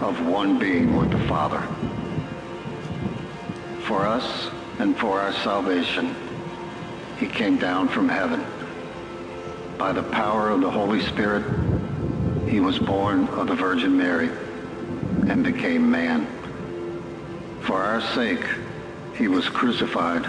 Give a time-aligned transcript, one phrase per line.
[0.00, 1.60] of one being with the Father.
[3.86, 6.14] For us and for our salvation,
[7.18, 8.44] he came down from heaven.
[9.76, 11.44] By the power of the Holy Spirit,
[12.48, 14.30] he was born of the Virgin Mary
[15.28, 16.26] and became man.
[17.62, 18.44] For our sake,
[19.16, 20.24] he was crucified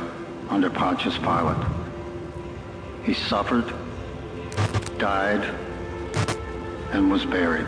[0.49, 1.63] under Pontius Pilate.
[3.03, 3.71] He suffered,
[4.97, 5.43] died,
[6.91, 7.67] and was buried.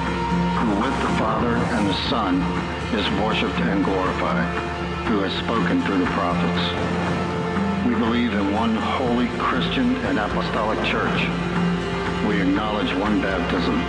[0.61, 2.37] who with the Father and the Son
[2.93, 4.45] is worshiped and glorified,
[5.07, 6.63] who has spoken through the prophets.
[7.87, 11.19] We believe in one holy Christian and apostolic church.
[12.27, 13.81] We acknowledge one baptism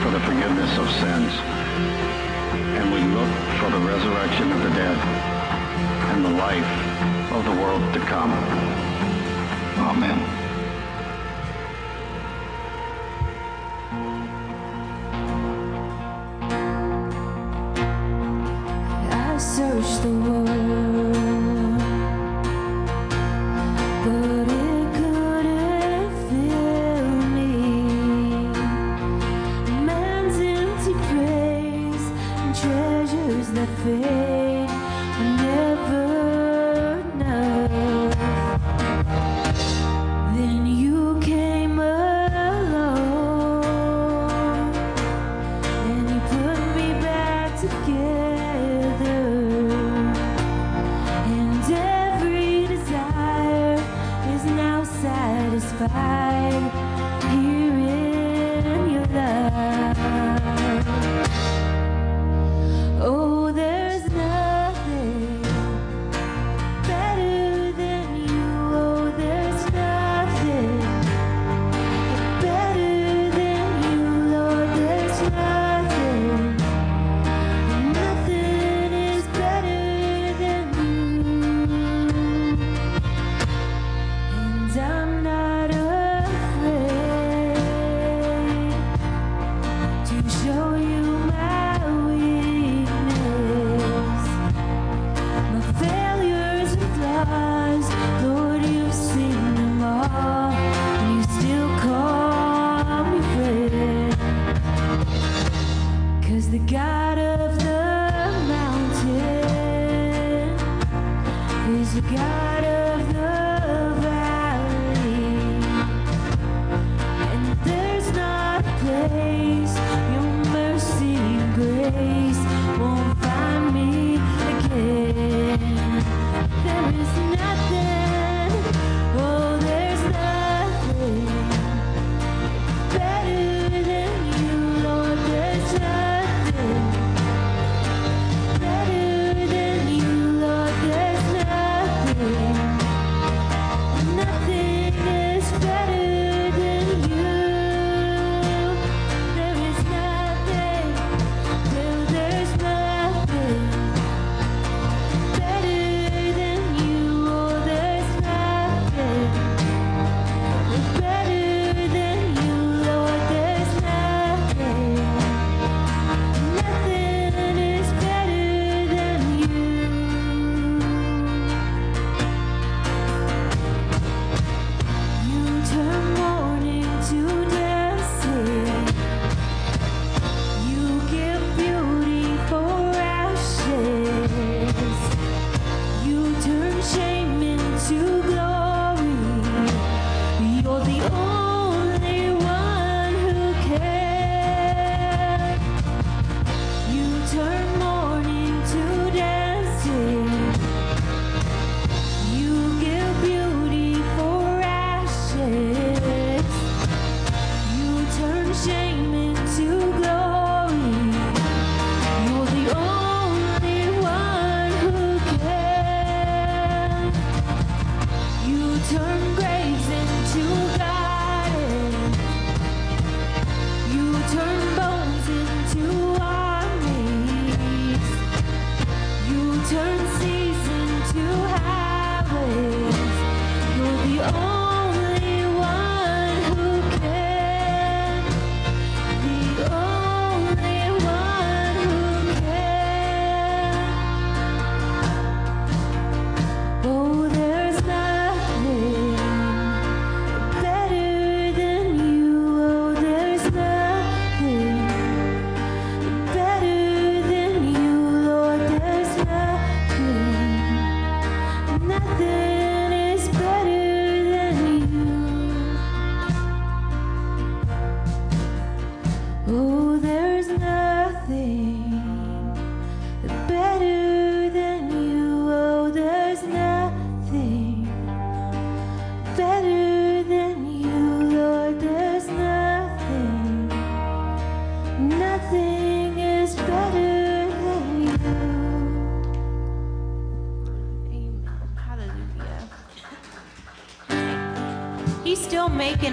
[0.00, 1.32] for the forgiveness of sins.
[2.78, 4.98] And we look for the resurrection of the dead
[6.14, 6.72] and the life
[7.32, 8.30] of the world to come.
[9.90, 10.45] Amen.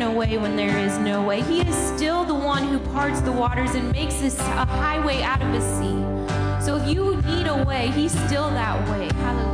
[0.04, 1.42] a way when there is no way.
[1.42, 5.42] He is still the one who parts the waters and makes this a highway out
[5.42, 6.64] of a sea.
[6.64, 9.10] So if you need a way, He's still that way.
[9.14, 9.53] Hallelujah.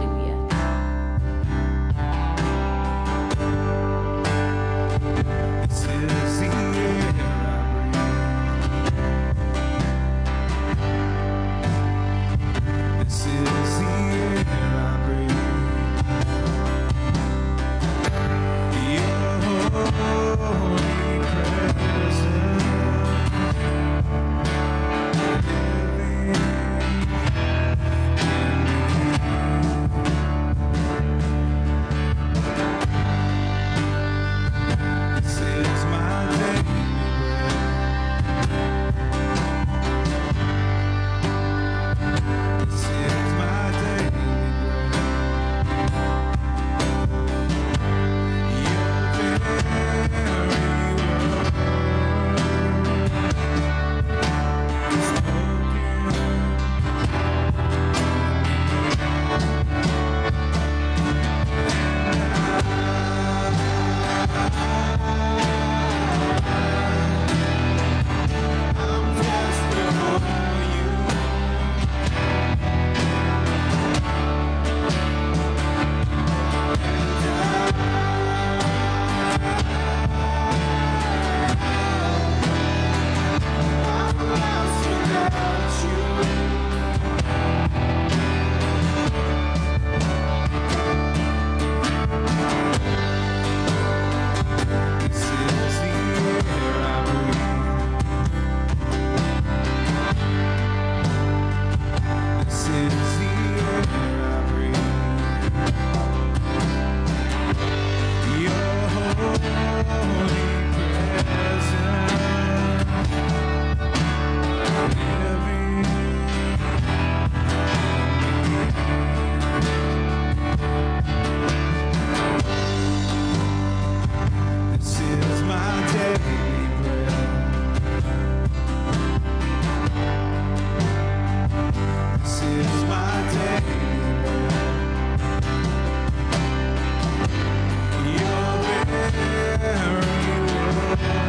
[139.12, 141.29] care.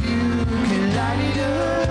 [0.00, 1.81] You can light it up.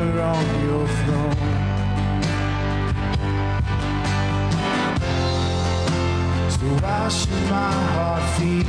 [0.00, 1.36] river on your throne.
[6.54, 8.66] So why should my heart feed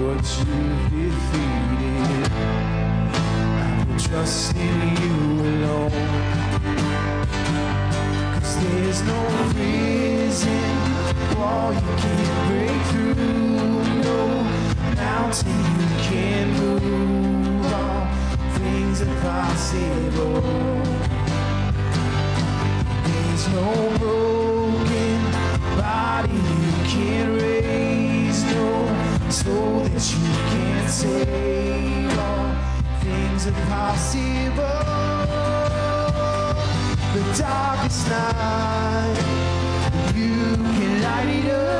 [0.00, 2.32] what you've defeated?
[3.60, 5.16] I will trust in you
[5.50, 5.90] alone.
[8.34, 9.20] Cause there's no
[9.56, 10.62] reason
[11.38, 13.14] why you can't break through.
[14.06, 14.18] No
[14.94, 17.15] mountain you can't move
[18.96, 20.40] things are possible.
[23.04, 25.22] There's no broken
[25.76, 32.18] body you can't raise, no soul that you can't save.
[32.18, 32.54] All
[33.00, 34.62] things are possible.
[37.14, 39.16] The darkest night,
[40.14, 41.75] you can light it up.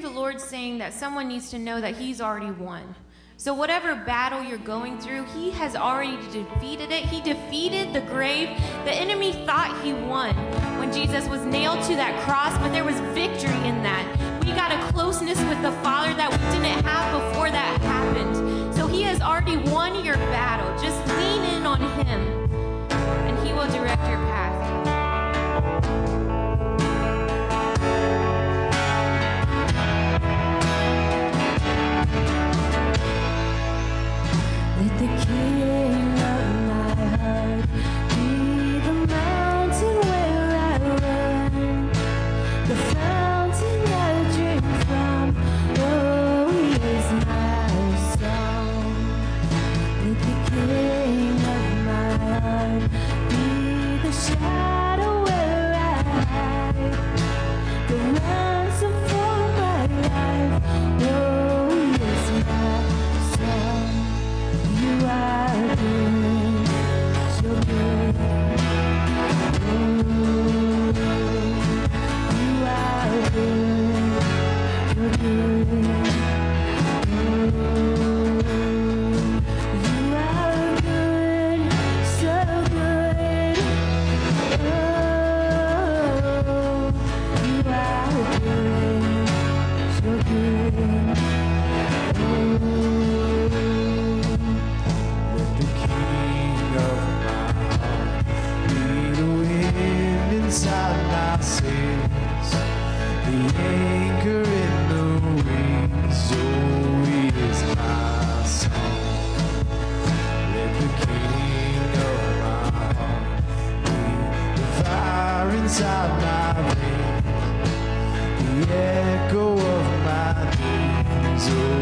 [0.00, 2.94] hear the Lord saying that someone needs to know that He's already won.
[3.36, 7.04] So, whatever battle you're going through, He has already defeated it.
[7.04, 8.48] He defeated the grave.
[8.84, 10.34] The enemy thought He won
[10.78, 14.06] when Jesus was nailed to that cross, but there was victory in that.
[14.44, 18.74] We got a closeness with the Father that we didn't have before that happened.
[18.74, 20.70] So, He has already won your battle.
[20.82, 22.29] Just lean in on Him.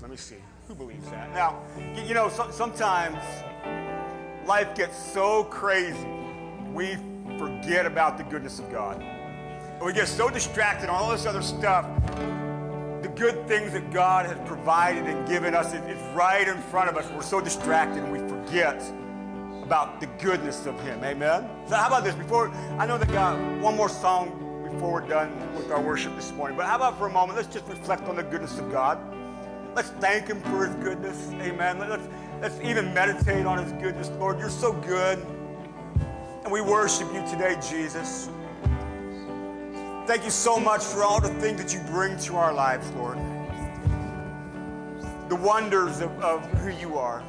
[0.00, 0.36] Let me see.
[0.68, 1.32] Who believes that?
[1.34, 1.62] Now,
[2.06, 3.18] you know, so, sometimes
[4.46, 6.06] life gets so crazy,
[6.72, 6.96] we
[7.38, 9.00] forget about the goodness of God.
[9.00, 11.86] And we get so distracted on all this other stuff.
[13.02, 16.88] The good things that God has provided and given us is, is right in front
[16.88, 17.10] of us.
[17.10, 18.82] We're so distracted and we forget
[19.62, 21.02] about the goodness of Him.
[21.04, 21.48] Amen?
[21.68, 22.14] So, how about this?
[22.14, 26.32] Before, I know that God, one more song before we're done with our worship this
[26.32, 28.98] morning, but how about for a moment, let's just reflect on the goodness of God.
[29.74, 31.30] Let's thank Him for His goodness.
[31.32, 31.78] Amen.
[31.78, 32.08] Let's,
[32.40, 34.08] let's even meditate on His goodness.
[34.20, 35.18] Lord, you're so good.
[36.44, 38.28] And we worship you today, Jesus.
[40.06, 43.18] Thank you so much for all the things that you bring to our lives, Lord.
[45.28, 47.22] The wonders of, of who you are.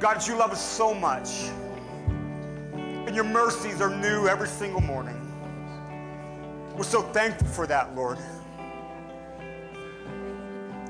[0.00, 1.50] God, you love us so much.
[2.74, 5.20] And your mercies are new every single morning.
[6.76, 8.18] We're so thankful for that, Lord.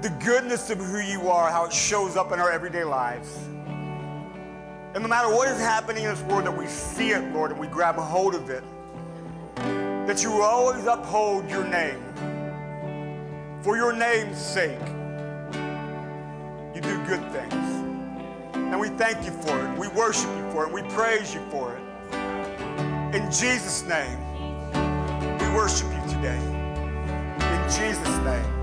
[0.04, 3.38] The goodness of who you are, how it shows up in our everyday lives.
[3.46, 7.58] And no matter what is happening in this world, that we see it, Lord, and
[7.58, 8.62] we grab a hold of it.
[9.56, 12.02] That you always uphold your name.
[13.62, 14.78] For your name's sake,
[16.74, 17.54] you do good things.
[18.54, 19.78] And we thank you for it.
[19.78, 20.70] We worship you for it.
[20.70, 21.80] We praise you for it.
[23.16, 24.18] In Jesus' name,
[25.38, 26.36] we worship you today.
[27.40, 28.53] In Jesus' name.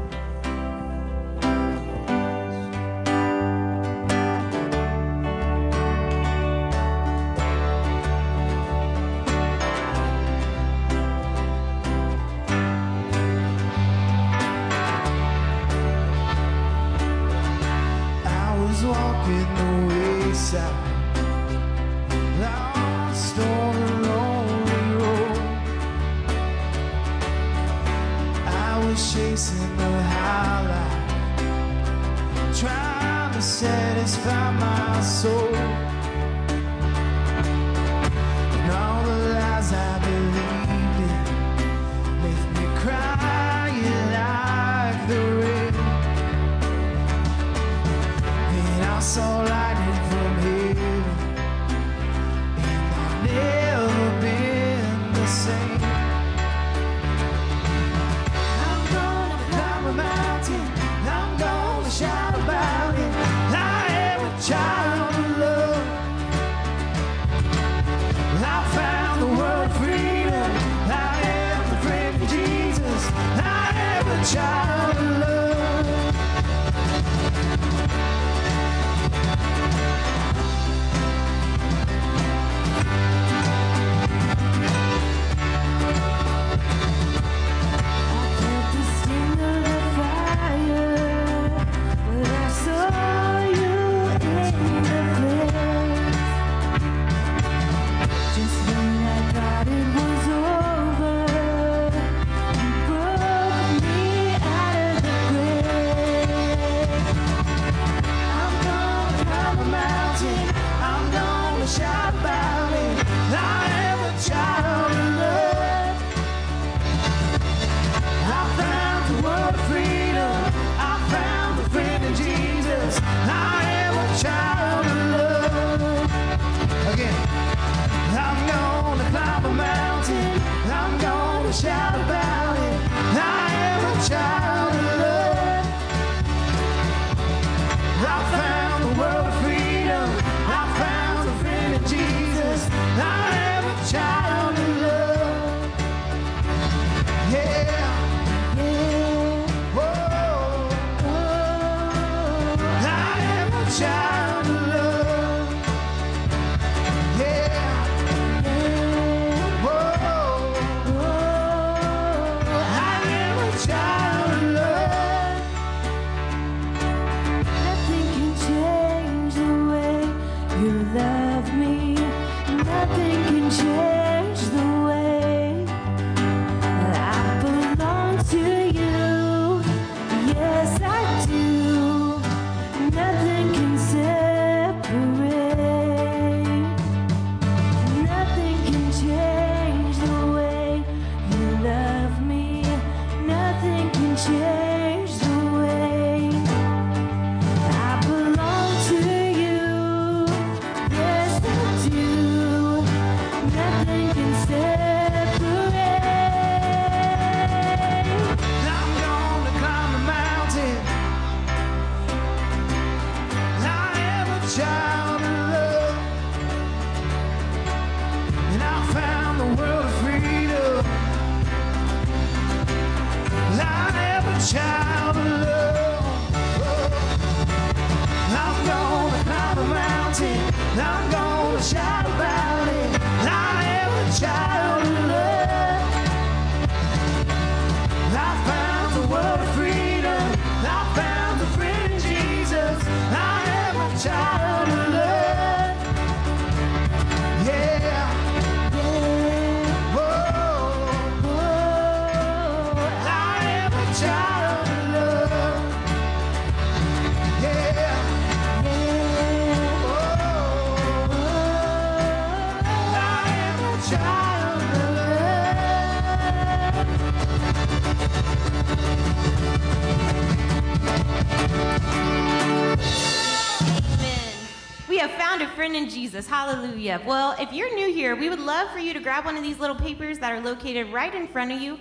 [276.22, 276.32] Jesus.
[276.32, 277.02] Hallelujah.
[277.06, 279.60] Well, if you're new here, we would love for you to grab one of these
[279.60, 281.80] little papers that are located right in front of you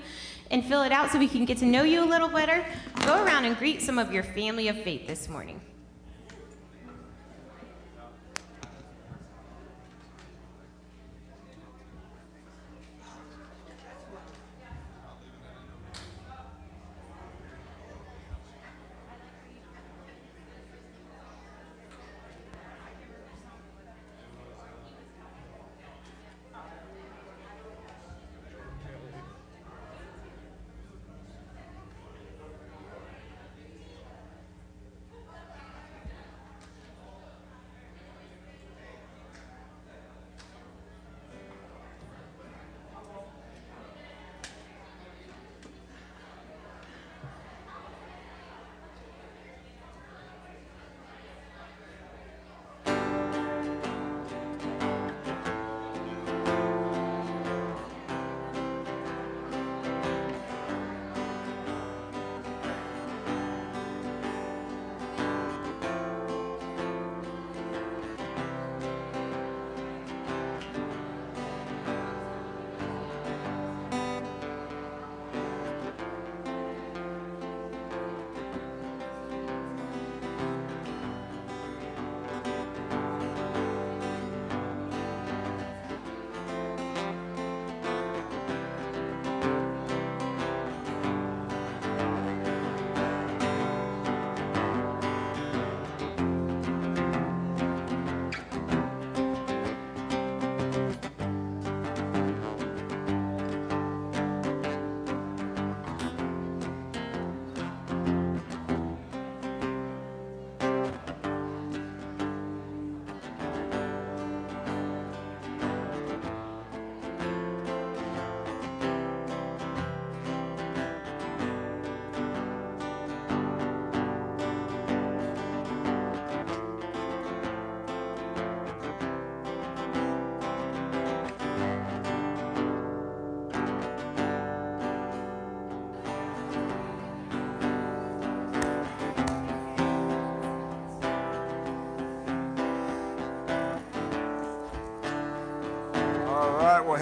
[0.50, 2.64] and fill it out so we can get to know you a little better.
[3.05, 5.61] Go around and greet some of your family of faith this morning.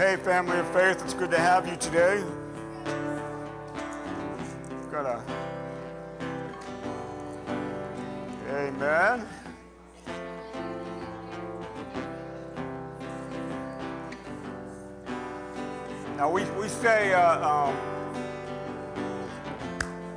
[0.08, 2.24] Hey, family of faith, it's good to have you today.
[4.90, 5.22] Got a.
[8.50, 9.28] Amen.
[16.16, 17.74] Now we, we say uh, um,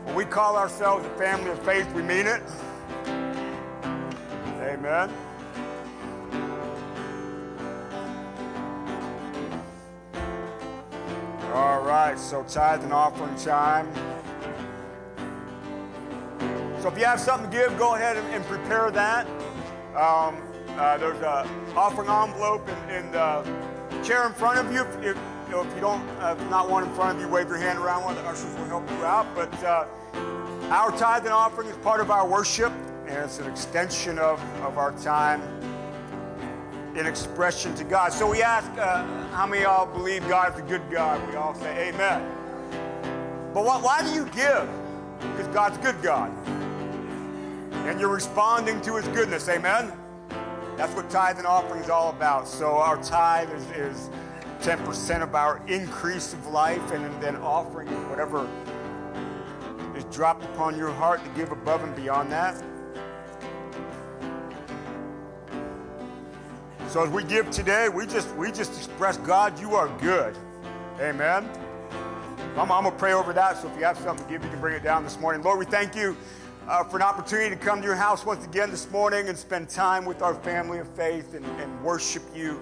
[0.05, 2.41] when we call ourselves a family of faith, we mean it.
[12.51, 13.87] Tithe and offering time.
[16.81, 19.25] So if you have something to give, go ahead and, and prepare that.
[19.95, 20.35] Um,
[20.69, 23.43] uh, there's an offering envelope in, in the
[24.03, 24.81] chair in front of you.
[24.81, 27.29] If, if, you know, if you don't, uh, if not one in front of you,
[27.29, 28.03] wave your hand around.
[28.03, 29.33] One of the ushers will help you out.
[29.35, 29.85] But uh,
[30.69, 32.73] our tithe and offering is part of our worship,
[33.07, 35.41] and it's an extension of, of our time
[36.97, 38.11] in expression to God.
[38.11, 41.25] So we ask, uh, how many of y'all believe God is a good God?
[41.29, 42.40] We all say amen.
[43.53, 44.69] But what, why do you give?
[45.19, 46.31] Because God's good God.
[47.85, 49.91] And you're responding to his goodness, amen?
[50.77, 52.47] That's what tithe and offering is all about.
[52.47, 54.09] So our tithe is, is
[54.61, 58.47] 10% of our increase of life, and then offering whatever
[59.97, 62.63] is dropped upon your heart to give above and beyond that.
[66.87, 70.37] So as we give today, we just we just express God, you are good.
[70.99, 71.49] Amen.
[72.57, 73.57] I'm, to pray over that.
[73.57, 75.41] So if you have something to give, you can bring it down this morning.
[75.41, 76.17] Lord, we thank you
[76.67, 79.69] uh, for an opportunity to come to your house once again this morning and spend
[79.69, 82.61] time with our family of faith and, and worship you.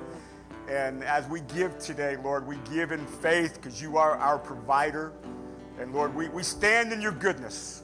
[0.69, 5.11] And as we give today, Lord, we give in faith because you are our provider.
[5.79, 7.81] And Lord, we, we stand in your goodness.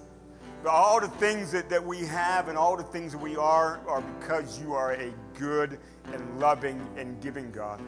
[0.67, 4.01] All the things that, that we have and all the things that we are are
[4.19, 5.79] because you are a good
[6.13, 7.81] and loving and giving God.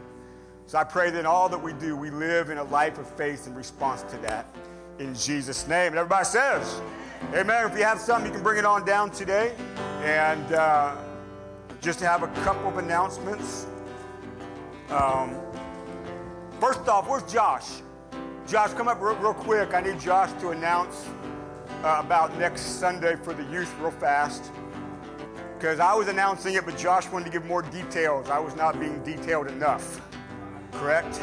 [0.67, 3.09] So I pray that in all that we do, we live in a life of
[3.11, 4.45] faith in response to that.
[4.99, 5.93] In Jesus' name.
[5.93, 6.81] And everybody says,
[7.33, 7.71] Amen.
[7.71, 9.55] If you have something, you can bring it on down today.
[10.03, 10.97] And uh,
[11.79, 13.65] just to have a couple of announcements.
[14.89, 15.37] Um,
[16.59, 17.81] first off, where's Josh?
[18.45, 19.73] Josh, come up real, real quick.
[19.73, 21.07] I need Josh to announce
[21.81, 24.51] uh, about next Sunday for the youth real fast.
[25.57, 28.29] Because I was announcing it, but Josh wanted to give more details.
[28.29, 30.01] I was not being detailed enough.
[30.77, 31.19] Correct?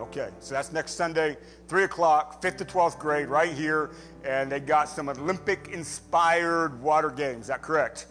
[0.00, 1.36] Okay, so that's next Sunday,
[1.68, 3.90] 3 o'clock, 5th to 12th grade, right here.
[4.24, 7.42] And they got some Olympic inspired water games.
[7.42, 8.06] Is that correct?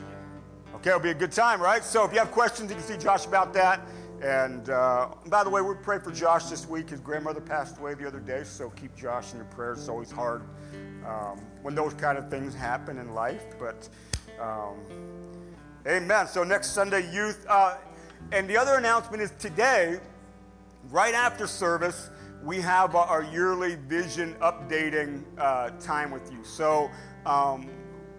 [0.75, 1.83] Okay, it'll be a good time, right?
[1.83, 3.81] So if you have questions, you can see Josh about that.
[4.21, 6.89] And uh, by the way, we pray for Josh this week.
[6.89, 9.79] His grandmother passed away the other day, so keep Josh in your prayers.
[9.79, 10.43] It's always hard
[11.05, 13.43] um, when those kind of things happen in life.
[13.59, 13.87] But
[14.41, 14.77] um,
[15.87, 16.27] amen.
[16.27, 17.45] So next Sunday, youth.
[17.47, 17.77] Uh,
[18.31, 19.99] and the other announcement is today
[20.89, 22.09] right after service,
[22.43, 26.43] we have our yearly vision updating uh, time with you.
[26.43, 26.89] So
[27.25, 27.69] um,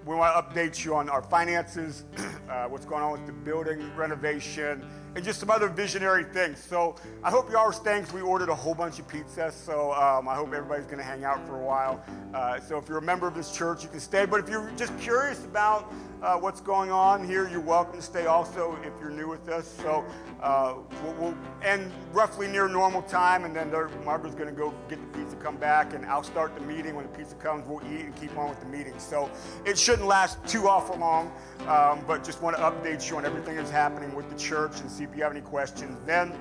[0.05, 2.05] we want to update you on our finances,
[2.51, 6.63] uh, what's going on with the building renovation, and just some other visionary things.
[6.63, 9.53] So I hope you all are staying because we ordered a whole bunch of pizzas.
[9.53, 12.03] So um, I hope everybody's going to hang out for a while.
[12.35, 14.27] Uh, so if you're a member of this church, you can stay.
[14.27, 15.93] But if you're just curious about
[16.23, 19.69] uh, what's going on here, you're welcome to stay also if you're new with us.
[19.83, 20.05] So
[20.43, 23.71] uh, we'll, we'll, end roughly near normal time, and then
[24.05, 26.95] Margaret's going to go get the pizza, come back, and I'll start the meeting.
[26.95, 28.97] When the pizza comes, we'll eat and keep on with the meeting.
[28.99, 29.29] So
[29.65, 31.33] it shouldn't last too awful long,
[31.67, 34.91] um, but just want to update you on everything that's happening with the church and
[34.99, 35.97] see if you have any questions.
[36.07, 36.33] Then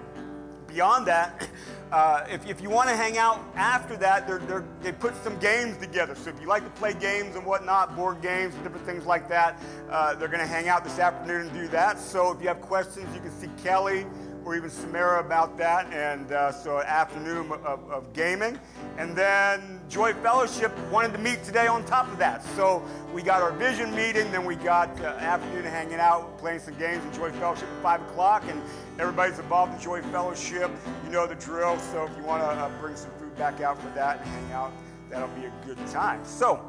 [0.68, 1.48] beyond that,
[1.92, 5.38] uh, if, if you want to hang out after that, they're, they're, they put some
[5.38, 6.16] games together.
[6.16, 9.62] So if you like to play games and whatnot, board games different things like that,
[9.92, 12.00] uh, they're going to hang out this afternoon and do that.
[12.00, 14.08] So if you have questions, you can see Kelly
[14.48, 15.92] or even Samara about that.
[15.92, 18.58] And uh, so, an afternoon of, of, gaming.
[18.98, 22.46] And then Joy Fellowship wanted to meet today on top of that.
[22.56, 22.82] So,
[23.14, 27.04] we got our vision meeting, then we got uh, afternoon hanging out, playing some games
[27.04, 28.44] in Joy Fellowship at 5 o'clock.
[28.48, 28.62] And
[28.98, 30.72] everybody's involved in Joy Fellowship.
[31.04, 31.78] You know the drill.
[31.80, 34.52] So, if you want to uh, bring some food back out for that and hang
[34.54, 34.72] out,
[35.10, 36.24] that'll be a good time.
[36.24, 36.64] So,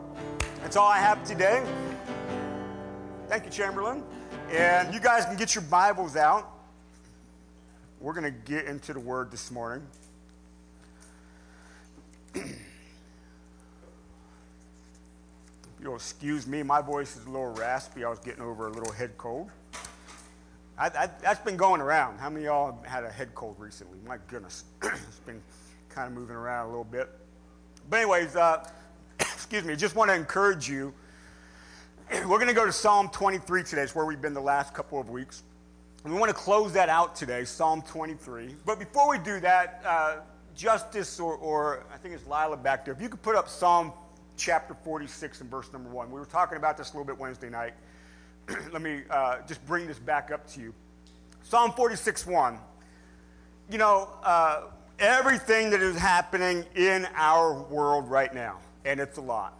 [0.62, 1.64] that's all I have today.
[3.28, 4.02] Thank you, Chamberlain.
[4.50, 6.57] And you guys can get your Bibles out.
[8.00, 9.84] We're going to get into the word this morning.
[15.80, 18.04] You'll excuse me, my voice is a little raspy.
[18.04, 19.50] I was getting over a little head cold.
[20.76, 22.18] I, I, that's been going around.
[22.18, 23.98] How many of y'all had a head cold recently?
[24.06, 25.42] My goodness, it's been
[25.88, 27.08] kind of moving around a little bit.
[27.90, 28.68] But, anyways, uh,
[29.20, 30.94] excuse me, I just want to encourage you.
[32.12, 33.82] We're going to go to Psalm 23 today.
[33.82, 35.42] It's where we've been the last couple of weeks.
[36.04, 38.54] And we want to close that out today, Psalm 23.
[38.64, 40.16] But before we do that, uh,
[40.54, 43.92] Justice or, or I think it's Lila back there, if you could put up Psalm
[44.38, 46.10] chapter 46 and verse number 1.
[46.10, 47.74] We were talking about this a little bit Wednesday night.
[48.72, 50.72] Let me uh, just bring this back up to you.
[51.42, 52.58] Psalm 46 1.
[53.70, 54.62] You know, uh,
[54.98, 59.58] everything that is happening in our world right now, and it's a lot.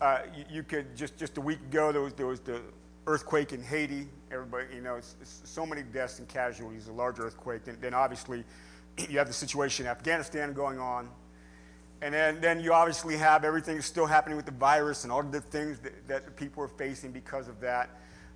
[0.00, 2.60] Uh, you, you, could just just a week ago there was there was the
[3.06, 4.08] earthquake in Haiti.
[4.30, 7.64] Everybody, you know, it's, it's so many deaths and casualties, a large earthquake.
[7.64, 8.44] Then, then obviously,
[9.08, 11.08] you have the situation in Afghanistan going on.
[12.02, 15.40] And then, then you obviously have everything still happening with the virus and all the
[15.40, 17.90] things that, that people are facing because of that.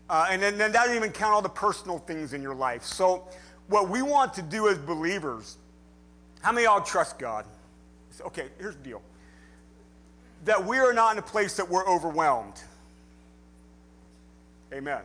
[0.08, 2.82] Uh, and then, then that doesn't even count all the personal things in your life.
[2.82, 3.28] So,
[3.68, 5.56] what we want to do as believers,
[6.40, 7.44] how many of y'all trust God?
[8.20, 9.02] Okay, here's the deal
[10.44, 12.60] that we are not in a place that we're overwhelmed.
[14.72, 15.02] Amen.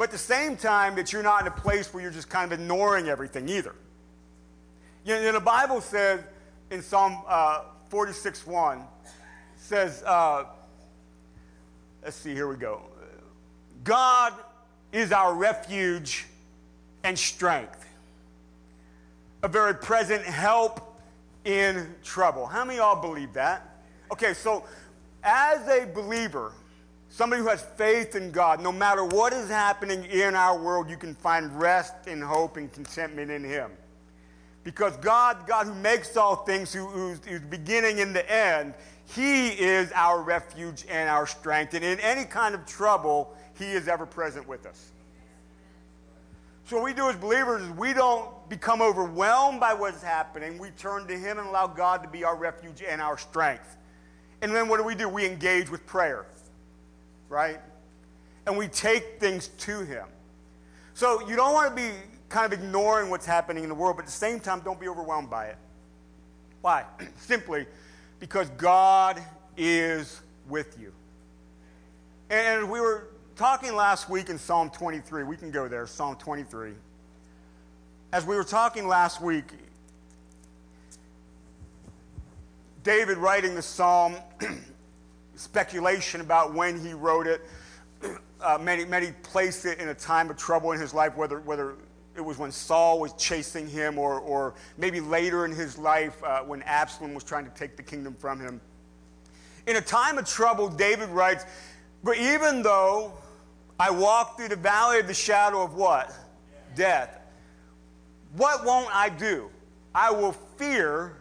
[0.00, 2.50] But at the same time, that you're not in a place where you're just kind
[2.50, 3.74] of ignoring everything either.
[5.04, 6.22] You know, the Bible says
[6.70, 8.82] in Psalm uh, 46 1,
[9.58, 10.44] says, uh,
[12.02, 12.80] let's see, here we go.
[13.84, 14.32] God
[14.90, 16.24] is our refuge
[17.04, 17.84] and strength.
[19.42, 20.98] a very present help
[21.44, 22.46] in trouble.
[22.46, 23.82] How many of y'all believe that?
[24.10, 24.64] Okay, so
[25.22, 26.52] as a believer,
[27.10, 30.96] somebody who has faith in God, no matter what is happening in our world, you
[30.96, 33.70] can find rest and hope and contentment in Him.
[34.64, 38.74] Because God, God who makes all things, who, who's, who's beginning and the end,
[39.06, 41.74] He is our refuge and our strength.
[41.74, 44.90] And in any kind of trouble, He is ever present with us.
[46.66, 50.56] So, what we do as believers is we don't become overwhelmed by what's happening.
[50.56, 53.76] We turn to Him and allow God to be our refuge and our strength.
[54.42, 55.08] And then what do we do?
[55.08, 56.26] We engage with prayer,
[57.30, 57.60] right?
[58.46, 60.04] And we take things to Him.
[60.92, 61.90] So, you don't want to be
[62.28, 64.88] kind of ignoring what's happening in the world, but at the same time, don't be
[64.88, 65.56] overwhelmed by it.
[66.60, 66.84] Why?
[67.16, 67.64] Simply
[68.18, 69.22] because God
[69.56, 70.92] is with you.
[72.28, 75.24] And we were talking last week in Psalm 23.
[75.24, 76.74] We can go there, Psalm 23.
[78.12, 79.52] As we were talking last week,
[82.84, 84.16] David writing the psalm,
[85.40, 87.42] speculation about when he wrote it.
[88.42, 91.74] Uh, many, many placed it in a time of trouble in his life, whether, whether
[92.16, 96.40] it was when Saul was chasing him or, or maybe later in his life uh,
[96.40, 98.58] when Absalom was trying to take the kingdom from him.
[99.66, 101.44] In a time of trouble, David writes,
[102.02, 103.12] But even though
[103.78, 106.10] I walk through the valley of the shadow of what?
[106.74, 107.18] Death.
[108.36, 109.50] What won't I do?
[109.94, 111.16] I will fear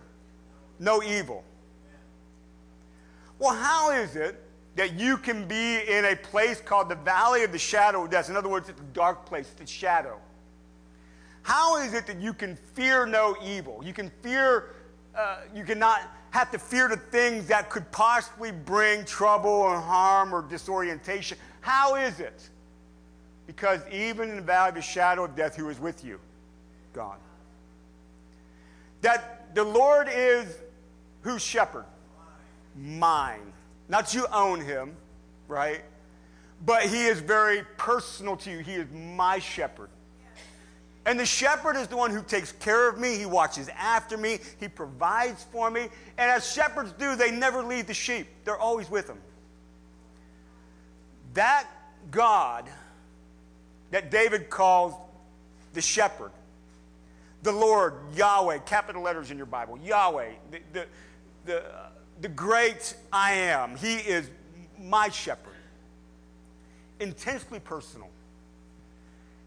[0.80, 1.44] no evil.
[3.40, 4.44] Well, how is it
[4.76, 8.30] that you can be in a place called the valley of the shadow of death?
[8.30, 10.20] In other words, it's a dark place, it's a shadow.
[11.42, 13.82] How is it that you can fear no evil?
[13.84, 14.76] You can fear,
[15.16, 20.36] uh, you cannot have to fear the things that could possibly bring trouble or harm
[20.36, 21.38] or disorientation.
[21.62, 22.50] How is it?
[23.48, 26.20] Because even in the valley of the shadow of death, who is with you?
[26.94, 27.18] God.
[29.02, 30.56] That the Lord is
[31.22, 31.86] whose shepherd?
[32.76, 33.54] Mine.
[33.88, 34.96] Not you own him,
[35.48, 35.82] right?
[36.66, 38.60] But he is very personal to you.
[38.60, 39.90] He is my shepherd.
[41.06, 43.18] And the shepherd is the one who takes care of me.
[43.18, 44.40] He watches after me.
[44.60, 45.88] He provides for me.
[46.18, 49.20] And as shepherds do, they never leave the sheep, they're always with them.
[51.34, 51.68] That
[52.12, 52.70] God
[53.92, 54.94] that David calls
[55.74, 56.32] the shepherd,
[57.44, 60.86] the Lord, Yahweh, capital letters in your Bible, Yahweh, the, the,
[61.46, 61.64] the,
[62.22, 63.76] the great I am.
[63.76, 64.30] He is
[64.80, 65.54] my shepherd,
[67.00, 68.10] intensely personal.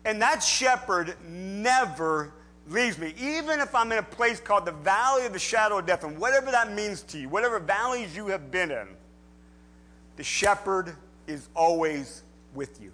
[0.04, 2.32] And that shepherd never
[2.68, 3.14] leaves me.
[3.18, 6.18] Even if I'm in a place called the valley of the shadow of death, and
[6.18, 8.88] whatever that means to you, whatever valleys you have been in,
[10.16, 10.96] the shepherd
[11.26, 12.22] is always
[12.54, 12.92] with you.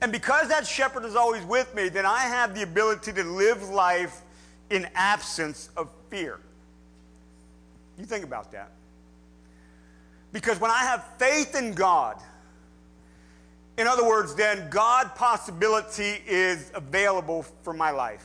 [0.00, 3.68] And because that shepherd is always with me, then I have the ability to live
[3.68, 4.22] life
[4.70, 6.38] in absence of fear.
[8.00, 8.72] You think about that.
[10.32, 12.16] Because when I have faith in God,
[13.76, 18.24] in other words, then God possibility is available for my life.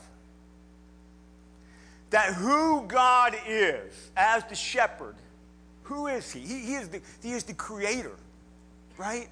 [2.12, 5.16] That who God is as the shepherd,
[5.84, 6.40] who is he?
[6.40, 8.16] He, he is, the, he is the creator,
[8.98, 9.28] right?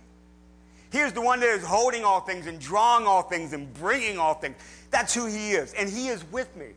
[0.91, 4.17] He is the one that is holding all things and drawing all things and bringing
[4.17, 4.57] all things.
[4.91, 5.73] That's who he is.
[5.73, 6.67] And he is with me.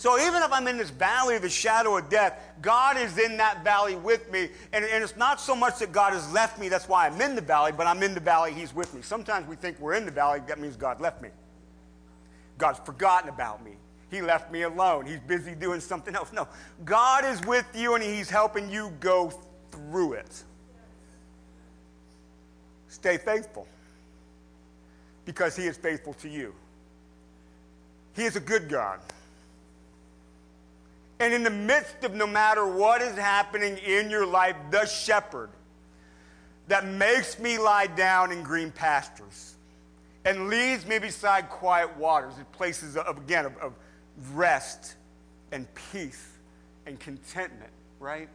[0.00, 3.36] So even if I'm in this valley of the shadow of death, God is in
[3.36, 4.48] that valley with me.
[4.72, 7.34] And, and it's not so much that God has left me, that's why I'm in
[7.34, 9.02] the valley, but I'm in the valley, He's with me.
[9.02, 11.28] Sometimes we think we're in the valley, that means God left me.
[12.56, 13.72] God's forgotten about me.
[14.10, 15.04] He left me alone.
[15.04, 16.32] He's busy doing something else.
[16.32, 16.48] No,
[16.82, 19.30] God is with you and He's helping you go
[19.70, 20.44] through it.
[22.88, 23.68] Stay faithful
[25.26, 26.54] because He is faithful to you.
[28.14, 29.00] He is a good God.
[31.20, 35.50] And in the midst of no matter what is happening in your life, the shepherd
[36.66, 39.54] that makes me lie down in green pastures
[40.24, 43.72] and leads me beside quiet waters in places of, again, of, of
[44.32, 44.94] rest
[45.52, 46.26] and peace
[46.86, 48.28] and contentment, right?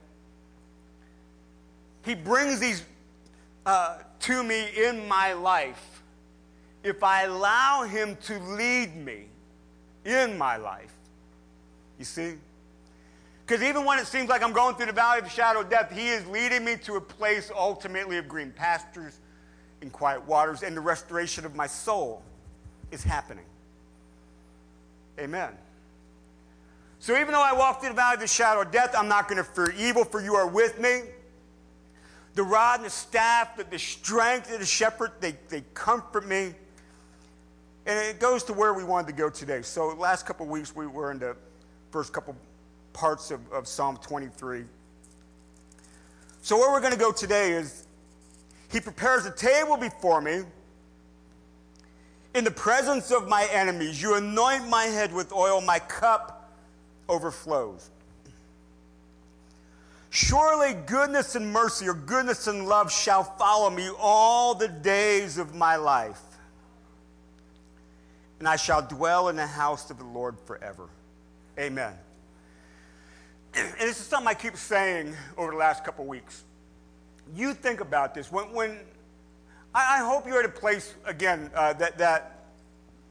[2.03, 2.83] He brings these
[3.65, 6.03] uh, to me in my life
[6.83, 9.25] if I allow Him to lead me
[10.05, 10.93] in my life.
[11.97, 12.35] You see?
[13.45, 15.69] Because even when it seems like I'm going through the valley of the shadow of
[15.69, 19.19] death, He is leading me to a place ultimately of green pastures
[19.81, 22.23] and quiet waters, and the restoration of my soul
[22.91, 23.45] is happening.
[25.19, 25.51] Amen.
[26.97, 29.27] So even though I walk through the valley of the shadow of death, I'm not
[29.27, 31.01] going to fear evil, for you are with me.
[32.33, 36.55] The rod and the staff, the, the strength of the shepherd, they, they comfort me.
[37.85, 39.61] And it goes to where we wanted to go today.
[39.61, 41.37] So, last couple weeks, we were in the
[41.91, 42.35] first couple
[42.95, 44.63] parts of, of Psalm 23.
[46.41, 47.85] So, where we're going to go today is
[48.71, 50.41] He prepares a table before me
[52.33, 54.01] in the presence of my enemies.
[54.01, 56.51] You anoint my head with oil, my cup
[57.07, 57.89] overflows.
[60.09, 65.53] Surely goodness and mercy, or goodness and love, shall follow me all the days of
[65.53, 66.21] my life
[68.39, 70.89] and I shall dwell in the house of the Lord forever.
[71.57, 71.93] Amen.
[73.55, 76.43] And this is something I keep saying over the last couple weeks.
[77.33, 78.31] You think about this.
[78.31, 78.79] When, when
[79.73, 82.45] I, I hope you're at a place, again, uh, that, that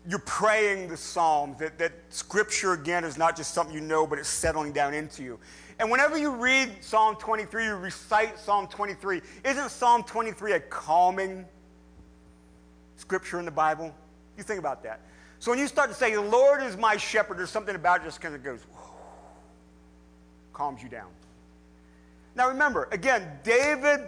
[0.07, 4.19] you're praying the Psalms, that, that Scripture, again, is not just something you know, but
[4.19, 5.39] it's settling down into you.
[5.79, 11.47] And whenever you read Psalm 23, you recite Psalm 23, isn't Psalm 23 a calming
[12.97, 13.95] scripture in the Bible?
[14.37, 15.01] You think about that.
[15.39, 18.05] So when you start to say, The Lord is my shepherd, there's something about it
[18.05, 18.61] just kind of goes,
[20.55, 21.09] calms you down.
[22.35, 24.01] Now remember, again, David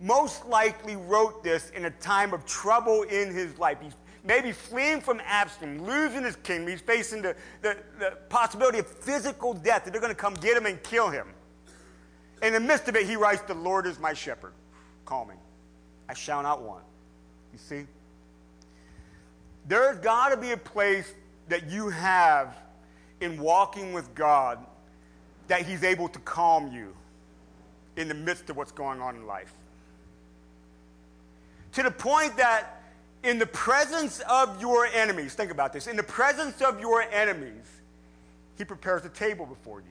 [0.00, 3.78] most likely wrote this in a time of trouble in his life.
[3.80, 6.68] He's maybe fleeing from Absalom, losing his kingdom.
[6.68, 10.56] He's facing the, the, the possibility of physical death, that they're going to come get
[10.56, 11.28] him and kill him.
[12.42, 14.52] In the midst of it, he writes, The Lord is my shepherd,
[15.04, 15.38] calming.
[16.08, 16.84] I shall not want.
[17.52, 17.86] You see?
[19.66, 21.14] There's got to be a place
[21.48, 22.56] that you have
[23.20, 24.58] in walking with God
[25.48, 26.94] that He's able to calm you
[27.96, 29.52] in the midst of what's going on in life.
[31.72, 32.82] To the point that
[33.22, 37.64] in the presence of your enemies, think about this, in the presence of your enemies,
[38.58, 39.86] He prepares a table before you.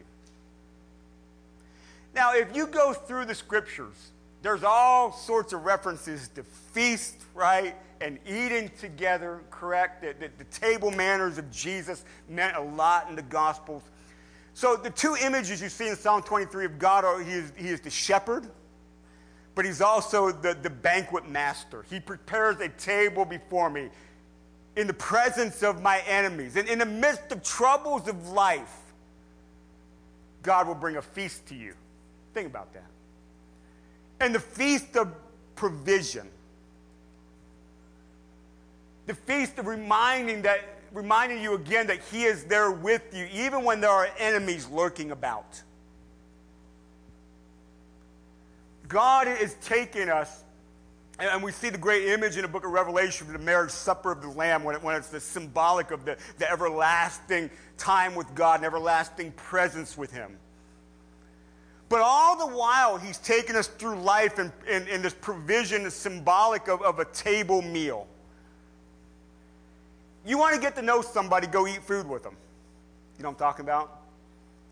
[2.15, 4.11] Now, if you go through the scriptures,
[4.43, 7.75] there's all sorts of references to feast, right?
[8.03, 10.01] and eating together, correct?
[10.01, 13.81] The, the, the, table manners of Jesus meant a lot in the Gospels.
[14.53, 17.69] So the two images you see in Psalm 23 of God are he is, he
[17.69, 18.47] is the shepherd,
[19.55, 21.85] but he's also the, the banquet master.
[21.89, 23.89] He prepares a table before me
[24.75, 26.55] in the presence of my enemies.
[26.55, 28.79] And in the midst of troubles of life,
[30.41, 31.73] God will bring a feast to you.
[32.33, 32.85] Think about that.
[34.19, 35.13] And the feast of
[35.55, 36.29] provision
[39.05, 40.61] the feast of reminding that
[40.93, 45.11] reminding you again that he is there with you even when there are enemies lurking
[45.11, 45.61] about
[48.87, 50.43] god is taking us
[51.19, 54.11] and we see the great image in the book of Revelation of the marriage supper
[54.11, 58.33] of the Lamb when, it, when it's the symbolic of the, the everlasting time with
[58.33, 60.37] God and everlasting presence with Him.
[61.87, 65.93] But all the while, He's taken us through life and, and, and this provision is
[65.93, 68.07] symbolic of, of a table meal.
[70.25, 72.35] You want to get to know somebody, go eat food with them.
[73.17, 74.01] You know what I'm talking about?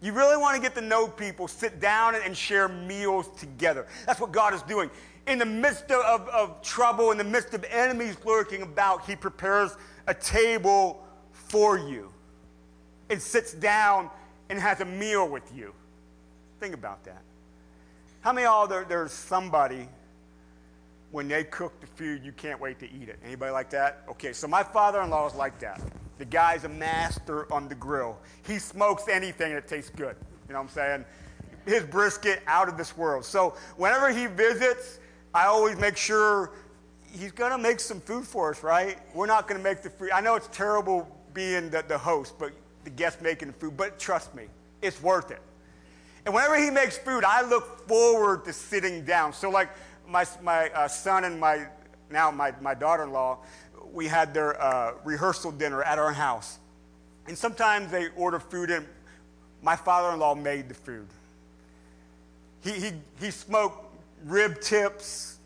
[0.02, 3.86] You really want to get to know people, sit down and share meals together.
[4.06, 4.90] That's what God is doing.
[5.28, 9.16] In the midst of, of, of trouble, in the midst of enemies lurking about, He
[9.16, 9.78] prepares
[10.08, 12.12] a table for you
[13.10, 14.10] and sits down
[14.50, 15.74] and has a meal with you.
[16.60, 17.22] Think about that.
[18.22, 19.88] How many of y'all there, there's somebody
[21.12, 23.20] when they cook the food, you can't wait to eat it.
[23.24, 24.04] Anybody like that?
[24.10, 25.82] Okay, so my father-in-law is like that.
[26.18, 28.18] The guy's a master on the grill.
[28.48, 30.16] He smokes anything that tastes good.
[30.48, 31.06] You know what I'm saying?
[31.66, 33.26] His brisket out of this world.
[33.26, 35.00] So whenever he visits,
[35.34, 36.52] I always make sure
[37.12, 38.98] he's to make some food for us, right?
[39.14, 40.12] We're not to make the food.
[40.12, 42.54] I know it's terrible being the, the host, but
[42.84, 44.46] the guest making the food, but trust me,
[44.82, 45.42] it's worth it.
[46.26, 49.34] And whenever he makes food, I look forward to sitting down.
[49.34, 49.70] So like
[50.12, 51.68] my, my uh, son and my,
[52.10, 53.40] now my, my daughter-in-law,
[53.94, 56.60] we had their uh, rehearsal dinner at our house.
[57.28, 58.86] And sometimes they order food and
[59.62, 61.08] My father-in-law made the food.
[62.64, 63.86] He, he, he smoked
[64.26, 65.38] rib tips.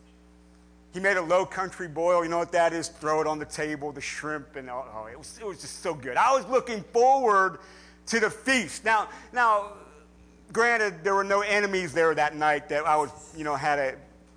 [0.93, 2.23] He made a low country boil.
[2.23, 2.87] You know what that is?
[2.87, 5.93] Throw it on the table, the shrimp, and oh, it, was, it was just so
[5.93, 6.15] good.
[6.15, 7.59] I was looking forward
[8.07, 8.85] to the feast.
[8.85, 9.73] Now, now,
[10.53, 13.95] granted, there were no enemies there that night that I was, you know, had a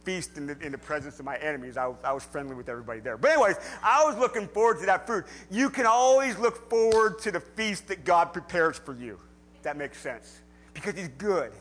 [0.08, 1.76] feast in the, in the presence of my enemies.
[1.76, 3.18] I, I was friendly with everybody there.
[3.18, 5.24] But, anyways, I was looking forward to that food.
[5.50, 9.18] You can always look forward to the feast that God prepares for you.
[9.64, 10.40] That makes sense.
[10.72, 11.52] Because He's good.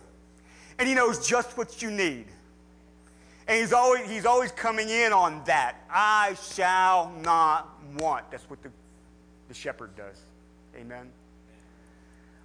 [0.79, 2.27] And He knows just what you need.
[3.49, 5.75] And he's always, he's always coming in on that.
[5.89, 8.29] I shall not want.
[8.29, 8.69] That's what the,
[9.47, 10.21] the shepherd does.
[10.75, 11.09] Amen.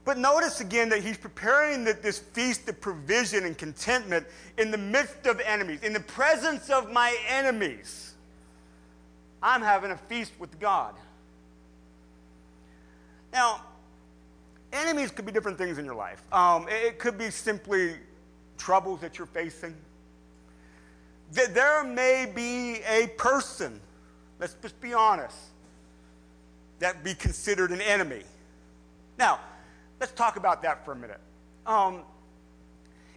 [0.05, 4.27] But notice again that he's preparing this feast of provision and contentment
[4.59, 8.15] in the midst of enemies, in the presence of my enemies.
[9.43, 10.95] I'm having a feast with God.
[13.33, 13.63] Now,
[14.73, 16.23] enemies could be different things in your life.
[16.33, 17.95] Um, it, could be simply
[18.59, 19.75] troubles that you're facing.
[21.31, 23.81] There may be a person,
[24.39, 25.37] let's just be honest,
[26.81, 28.23] that be considered an enemy.
[29.19, 29.41] Now,
[30.03, 31.21] let's talk about that for a minute.
[31.65, 32.03] Um,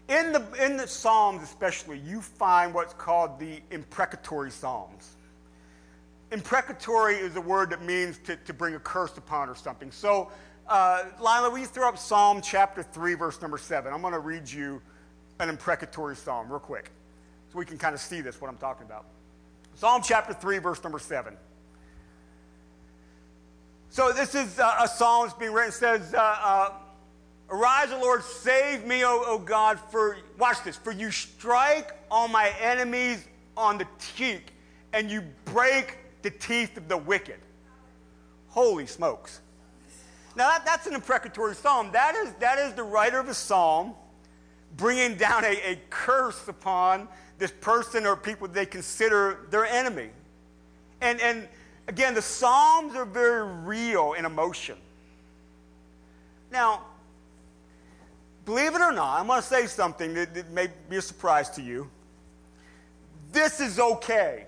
[0.07, 5.15] in, the, in the Psalms, especially, you find what's called the imprecatory Psalms.
[6.31, 9.91] Imprecatory is a word that means to, to bring a curse upon or something.
[9.91, 10.31] So,
[10.67, 13.91] uh, Lila, will you throw up Psalm chapter 3, verse number 7?
[13.91, 14.79] I'm going to read you
[15.39, 16.91] an imprecatory psalm real quick
[17.51, 19.05] so we can kind of see this, what I'm talking about.
[19.73, 21.35] Psalm chapter 3, verse number 7.
[23.95, 25.69] So this is uh, a psalm that's being written.
[25.69, 26.71] It says, uh, uh,
[27.49, 32.27] Arise, O Lord, save me, o, o God, for, watch this, for you strike all
[32.27, 33.25] my enemies
[33.55, 33.87] on the
[34.17, 34.51] cheek
[34.91, 37.39] and you break the teeth of the wicked.
[38.49, 39.39] Holy smokes.
[40.35, 41.93] Now, that, that's an imprecatory psalm.
[41.93, 43.93] That is, that is the writer of a psalm
[44.75, 50.09] bringing down a, a curse upon this person or people they consider their enemy.
[50.99, 51.47] And, and
[51.87, 54.77] again, the Psalms are very real in emotion.
[56.51, 56.83] Now,
[58.45, 61.49] believe it or not, I'm going to say something that, that may be a surprise
[61.51, 61.89] to you.
[63.31, 64.45] This is okay.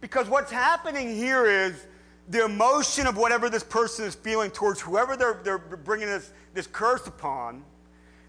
[0.00, 1.86] Because what's happening here is
[2.28, 6.66] the emotion of whatever this person is feeling towards whoever they're, they're bringing this, this
[6.66, 7.64] curse upon,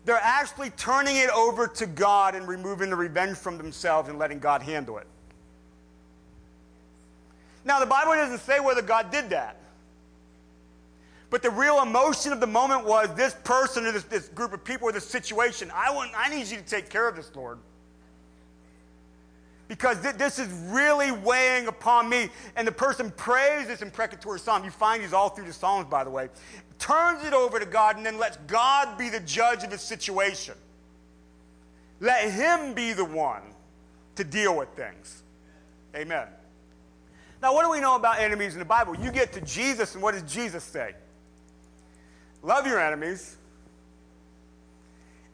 [0.06, 4.40] they're actually turning it over to God and removing the revenge from themselves and letting
[4.40, 5.08] God handle it.
[7.64, 9.58] Now, the Bible doesn't say whether God did that.
[11.30, 14.64] But the real emotion of the moment was this person or this, this group of
[14.64, 15.72] people or this situation.
[15.74, 17.60] I, want, I need you to take care of this, Lord
[19.72, 22.28] because th- this is really weighing upon me.
[22.58, 24.66] And the person prays this imprecatory psalm.
[24.66, 26.28] You find these all through the Psalms, by the way.
[26.78, 30.56] Turns it over to God and then lets God be the judge of his situation.
[32.02, 33.44] Let him be the one
[34.18, 35.24] to deal with things.
[35.96, 36.28] Amen.
[37.42, 38.96] Now, what do we know about enemies in the Bible?
[38.96, 40.94] You get to Jesus, and what does Jesus say?
[42.44, 43.38] Love your enemies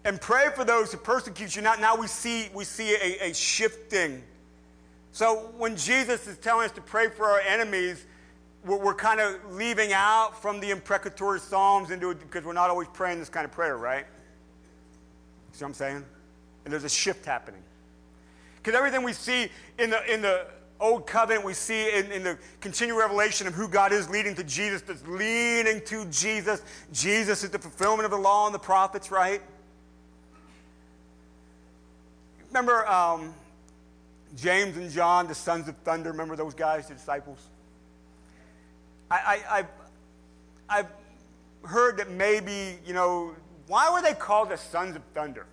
[0.04, 1.62] and pray for those who persecute you.
[1.62, 4.24] Now, now we see, we see a, a shifting.
[5.12, 8.06] So when Jesus is telling us to pray for our enemies,
[8.66, 12.70] we're, we're kind of leaving out from the imprecatory psalms into it because we're not
[12.70, 14.06] always praying this kind of prayer, right?
[15.52, 16.06] See what I'm saying?
[16.64, 17.62] And there's a shift happening.
[18.58, 20.48] Because everything we see in the, in the
[20.80, 24.44] Old Covenant, we see in, in, the continual revelation of who God is leading to
[24.44, 26.62] Jesus, that's leading to Jesus.
[26.94, 29.42] Jesus is the fulfillment of the law and the prophets, right?
[32.48, 33.34] Remember um,
[34.36, 36.12] James and John, the sons of thunder?
[36.12, 37.40] Remember those guys, the disciples?
[39.10, 39.16] I,
[39.50, 39.68] I, I've,
[40.70, 40.88] I've
[41.64, 43.34] heard that maybe, you know,
[43.68, 45.46] why were they called the sons of thunder?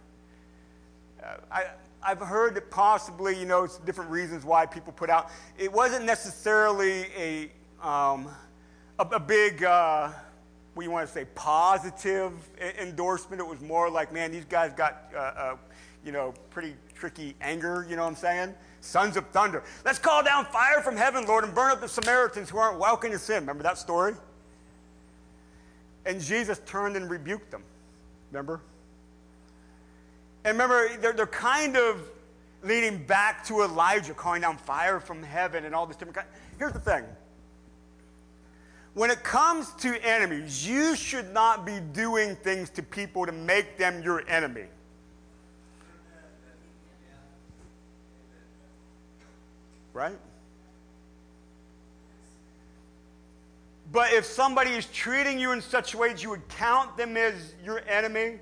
[1.23, 1.65] Uh, I,
[2.05, 5.31] I've heard that possibly, you know, it's different reasons why people put out.
[5.57, 7.51] It wasn't necessarily a,
[7.81, 8.29] um,
[8.99, 10.11] a, a, big, uh,
[10.75, 12.33] what you want to say, positive
[12.79, 13.41] endorsement.
[13.41, 15.57] It was more like, man, these guys got, uh, uh,
[16.05, 18.55] you know, pretty tricky anger, you know what I'm saying?
[18.83, 19.63] Sons of thunder.
[19.87, 23.13] Let's call down fire from heaven, Lord, and burn up the Samaritans who aren't welcome
[23.13, 23.37] to sin.
[23.37, 24.13] Remember that story?
[26.05, 27.63] And Jesus turned and rebuked them.
[28.31, 28.61] Remember?
[30.45, 32.09] And remember, they're, they're kind of
[32.63, 36.29] leading back to Elijah calling down fire from heaven and all this different kind.
[36.59, 37.05] Here's the thing.
[38.95, 43.77] When it comes to enemies, you should not be doing things to people to make
[43.77, 44.67] them your enemy.
[49.93, 50.17] Right?
[53.93, 57.81] But if somebody is treating you in such ways you would count them as your
[57.89, 58.41] enemy,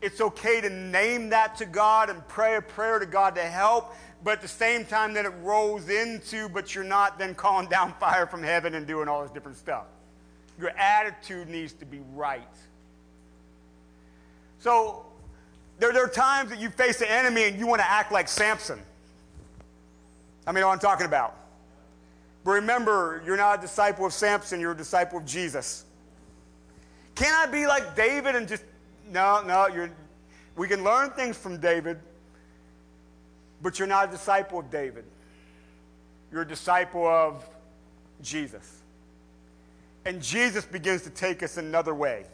[0.00, 3.94] it's okay to name that to God and pray a prayer to God to help.
[4.22, 7.94] But at the same time, that it rolls into, but you're not then calling down
[7.94, 9.86] fire from heaven and doing all this different stuff.
[10.58, 12.42] Your attitude needs to be right.
[14.58, 15.06] So
[15.78, 18.28] there, there are times that you face the enemy and you want to act like
[18.28, 18.80] Samson.
[20.46, 21.36] I mean, what I'm talking about.
[22.44, 25.84] But remember, you're not a disciple of Samson, you're a disciple of Jesus.
[27.14, 28.64] Can I be like David and just,
[29.10, 29.90] no, no, you're,
[30.56, 31.98] we can learn things from David,
[33.62, 35.04] but you're not a disciple of David.
[36.30, 37.48] You're a disciple of
[38.22, 38.82] Jesus.
[40.04, 42.24] And Jesus begins to take us another way.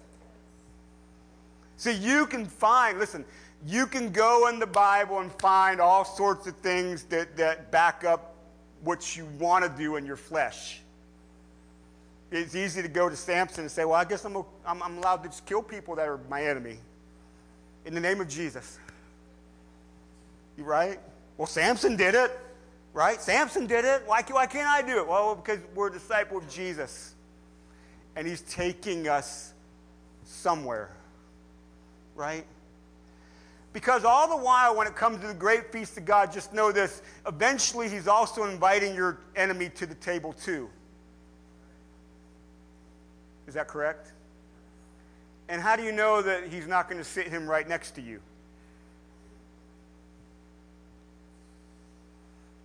[1.76, 3.24] See, you can find, listen,
[3.66, 8.04] you can go in the Bible and find all sorts of things that, that back
[8.04, 8.34] up
[8.82, 10.80] what you want to do in your flesh.
[12.34, 15.22] It's easy to go to Samson and say, well, I guess I'm, I'm, I'm allowed
[15.22, 16.78] to just kill people that are my enemy
[17.84, 18.78] in the name of Jesus.
[20.56, 20.98] You right?
[21.36, 22.30] Well, Samson did it,
[22.92, 23.20] right?
[23.20, 24.02] Samson did it.
[24.06, 25.06] Why, why can't I do it?
[25.06, 27.14] Well, because we're a disciple of Jesus.
[28.16, 29.52] And he's taking us
[30.24, 30.90] somewhere,
[32.14, 32.44] right?
[33.72, 36.70] Because all the while, when it comes to the great feast of God, just know
[36.70, 40.70] this eventually, he's also inviting your enemy to the table, too.
[43.46, 44.12] Is that correct?
[45.48, 48.00] And how do you know that he's not going to sit him right next to
[48.00, 48.20] you?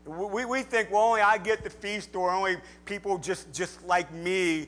[0.06, 4.12] We, we think, well, only I get the feast, or only people just, just like
[4.12, 4.68] me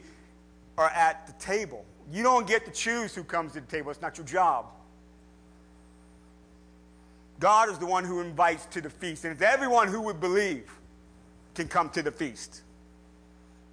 [0.77, 1.83] are at the table.
[2.11, 4.67] You don't get to choose who comes to the table, it's not your job.
[7.39, 10.69] God is the one who invites to the feast, and it's everyone who would believe
[11.55, 12.61] can come to the feast.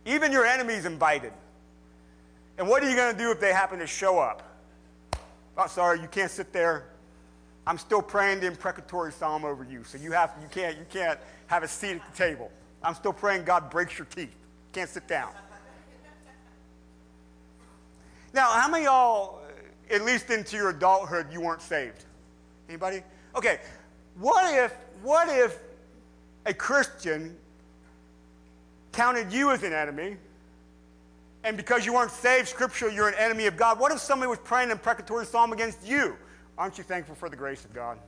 [0.07, 1.33] Even your enemies invited.
[2.59, 4.43] And what are you going to do if they happen to show up?
[5.15, 6.89] I'm oh, sorry, you can't sit there.
[7.67, 11.19] I'm still praying the imprecatory psalm over you, so you have you can't you can't
[11.49, 12.51] have a seat at the table.
[12.83, 14.35] I'm still praying God breaks your teeth.
[14.73, 15.33] Can't sit down.
[18.33, 19.41] Now, how many y'all,
[19.91, 22.05] at least into your adulthood, you weren't saved?
[22.69, 23.03] Anybody?
[23.35, 23.61] Okay.
[24.19, 25.59] What if what if
[26.47, 27.37] a Christian
[28.93, 30.17] counted you as an enemy
[31.49, 33.81] and because you weren't saved scripturally, you're an enemy of God.
[33.81, 36.15] What if somebody was praying an imprecatory psalm against you?
[36.59, 37.99] Aren't you thankful for the grace of God?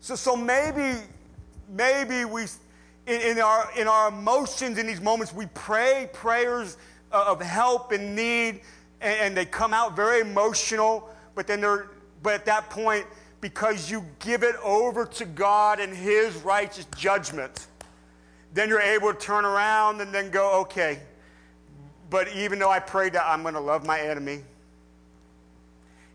[0.00, 1.00] So, so maybe,
[1.70, 2.42] maybe we,
[3.06, 6.76] in, in, our, in our emotions in these moments, we pray prayers
[7.10, 8.60] of help and need,
[9.00, 11.88] and, and they come out very emotional, but then they're,
[12.22, 13.06] but at that point,
[13.40, 17.66] because you give it over to God and His righteous judgment,
[18.52, 21.00] then you're able to turn around and then go, okay,
[22.08, 24.42] but even though I prayed that, I'm going to love my enemy.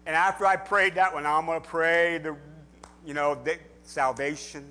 [0.05, 2.35] And after I prayed that one, I'm going to pray the,
[3.05, 4.65] you know, the salvation,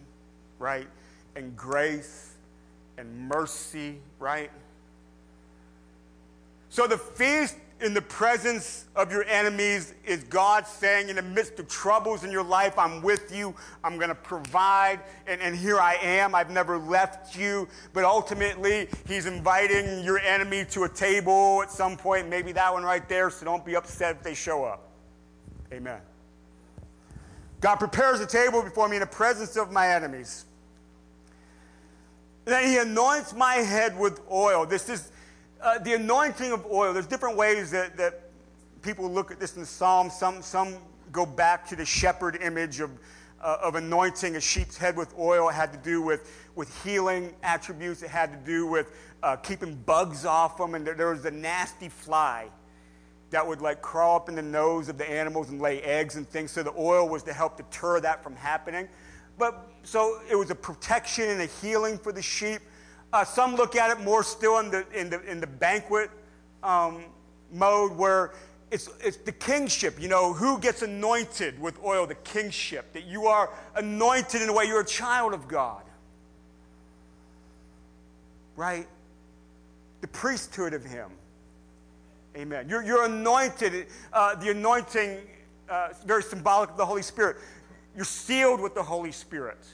[0.59, 0.87] right?
[1.35, 2.35] And grace
[2.99, 4.51] and mercy, right?
[6.69, 11.59] So the feast in the presence of your enemies is God saying, in the midst
[11.59, 15.79] of troubles in your life, I'm with you, I'm going to provide, and, and here
[15.79, 17.69] I am, I've never left you.
[17.93, 22.85] But ultimately, He's inviting your enemy to a table at some point, maybe that one
[22.85, 24.89] right there, so don't be upset if they show up.
[25.71, 26.01] Amen.
[27.61, 30.47] God prepares a table before me in the presence of my enemies.
[32.47, 34.65] then He anoints my head with oil.
[34.65, 35.11] This is
[35.65, 38.21] uh, the anointing of oil, there's different ways that, that
[38.83, 40.15] people look at this in the Psalms.
[40.15, 40.77] Some, some
[41.11, 42.91] go back to the shepherd image of,
[43.43, 45.49] uh, of anointing a sheep's head with oil.
[45.49, 48.93] It had to do with, with healing attributes, it had to do with
[49.23, 50.75] uh, keeping bugs off them.
[50.75, 52.49] And there, there was a nasty fly
[53.31, 56.29] that would like crawl up in the nose of the animals and lay eggs and
[56.29, 56.51] things.
[56.51, 58.87] So the oil was to help deter that from happening.
[59.39, 62.61] But so it was a protection and a healing for the sheep.
[63.15, 66.11] Uh, some look at it more still in the, in the, in the banquet
[66.65, 67.05] um,
[67.53, 68.33] mode where
[68.73, 70.03] it's, it's the kingship.
[70.03, 72.09] You know, who gets anointed with oil?
[72.09, 72.93] The kingship.
[72.93, 75.85] That you are anointed in a way you're a child of God.
[78.57, 78.89] Right?
[80.01, 81.13] The priesthood of Him.
[82.37, 82.69] Amen.
[82.69, 83.87] You're, you're anointed.
[84.13, 85.19] Uh, the anointing,
[85.69, 87.37] uh, very symbolic of the Holy Spirit.
[87.95, 89.65] You're sealed with the Holy Spirit.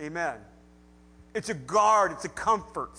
[0.00, 0.38] Amen.
[1.34, 2.98] It's a guard, it's a comfort.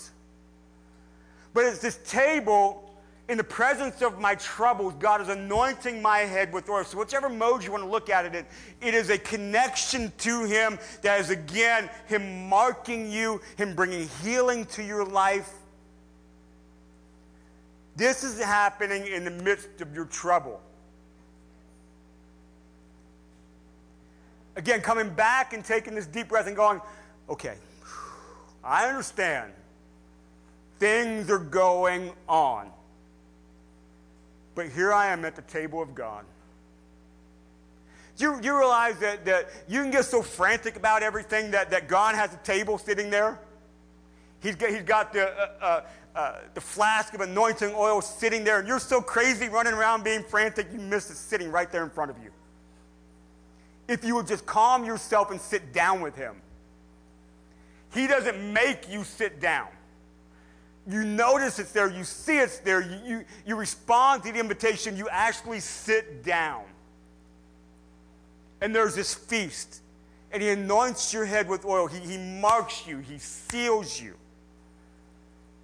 [1.53, 2.85] But it's this table
[3.27, 6.83] in the presence of my troubles, God is anointing my head with oil.
[6.83, 8.45] So, whichever mode you want to look at it
[8.81, 14.65] it is a connection to Him that is, again, Him marking you, Him bringing healing
[14.67, 15.51] to your life.
[17.95, 20.61] This is happening in the midst of your trouble.
[24.55, 26.79] Again, coming back and taking this deep breath and going,
[27.27, 27.55] okay,
[28.65, 29.53] I understand.
[30.79, 32.71] Things are going on.
[34.55, 36.25] But here I am at the table of God.
[38.17, 42.15] You, you realize that, that you can get so frantic about everything that, that God
[42.15, 43.39] has a table sitting there?
[44.41, 45.81] He's got, he's got the, uh, uh,
[46.15, 50.23] uh, the flask of anointing oil sitting there, and you're so crazy running around being
[50.23, 52.31] frantic, you miss it sitting right there in front of you.
[53.89, 56.35] If you would just calm yourself and sit down with Him.
[57.95, 59.69] He doesn't make you sit down.
[60.87, 64.95] You notice it's there, you see it's there, you, you, you respond to the invitation,
[64.95, 66.65] you actually sit down.
[68.61, 69.81] And there's this feast.
[70.35, 71.87] and he anoints your head with oil.
[71.87, 74.15] He, he marks you, he seals you.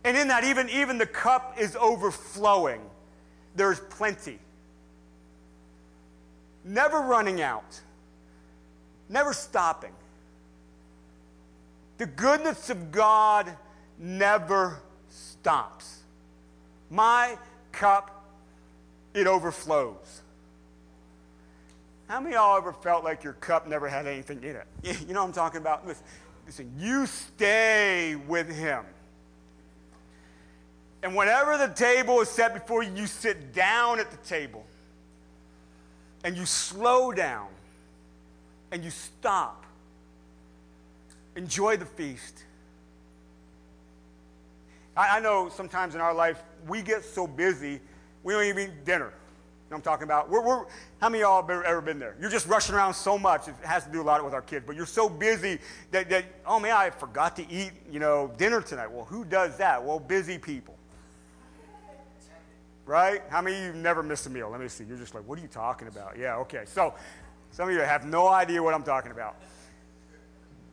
[0.06, 2.80] And in that, even, even the cup is overflowing.
[3.54, 4.40] There's plenty.
[6.64, 7.82] Never running out,
[9.10, 9.92] never stopping.
[12.02, 13.56] The goodness of God
[13.99, 15.99] never stops.
[16.89, 17.38] My
[17.72, 18.26] cup,
[19.14, 20.24] it overflows.
[22.08, 24.68] How many of y'all ever felt like your cup never had anything in it?
[25.08, 25.86] You know what I'm talking about?
[25.86, 26.04] Listen,
[26.47, 28.84] listen you stay with Him.
[31.04, 34.66] And whenever the table is set before you, you sit down at the table
[36.24, 37.49] and you slow down
[38.72, 39.68] and you stop.
[41.36, 42.44] Enjoy the feast.
[44.96, 47.80] I, I, know sometimes in our life we get so busy
[48.24, 49.06] we don't even eat dinner.
[49.06, 50.30] You know I'm talking about?
[50.30, 50.66] We're, we're,
[51.00, 52.16] how many of y'all have ever been there?
[52.20, 53.48] You're just rushing around so much.
[53.48, 55.60] It has to do a lot with our kids, but you're so busy
[55.92, 58.92] that, that oh man, I forgot to eat, you know, dinner tonight.
[58.92, 59.84] Well, who does that?
[59.84, 60.76] Well, busy people
[62.92, 63.22] right?
[63.30, 64.50] How many of you never missed a meal?
[64.50, 64.84] Let me see.
[64.84, 66.18] You're just like, what are you talking about?
[66.18, 66.64] Yeah, okay.
[66.66, 66.94] So
[67.52, 69.38] some of you have no idea what I'm talking about.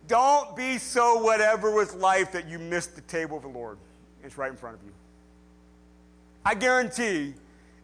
[0.08, 3.78] Don't be so whatever with life that you miss the table of the Lord.
[4.24, 4.92] It's right in front of you.
[6.44, 7.34] I guarantee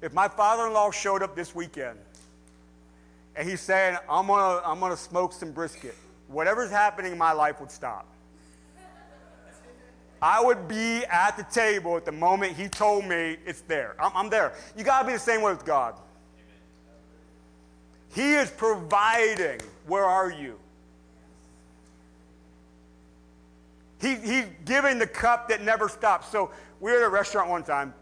[0.00, 1.98] if my father in law showed up this weekend
[3.36, 5.94] and he's saying, I'm going to I'm to smoke some brisket,
[6.28, 8.06] whatever's happening in my life would stop.
[10.22, 13.94] I would be at the table at the moment he told me it's there.
[13.98, 14.54] I'm, I'm there.
[14.74, 15.96] You got to be the same way with God.
[18.14, 19.60] He is providing.
[19.86, 20.58] Where are you?
[24.00, 26.30] He, he's giving the cup that never stops.
[26.30, 27.94] So we were at a restaurant one time,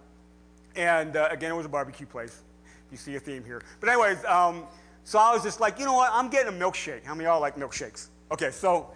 [0.74, 2.42] and uh, again, it was a barbecue place.
[2.90, 3.62] You see a theme here.
[3.80, 4.64] But, anyways, um,
[5.04, 6.10] so I was just like, you know what?
[6.12, 7.04] I'm getting a milkshake.
[7.04, 8.08] How many of y'all like milkshakes?
[8.30, 8.90] Okay, so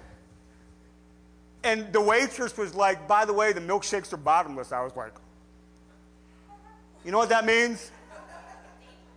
[1.66, 4.70] and the waitress was like, by the way, the milkshakes are bottomless.
[4.70, 5.12] I was like,
[7.04, 7.90] you know what that means?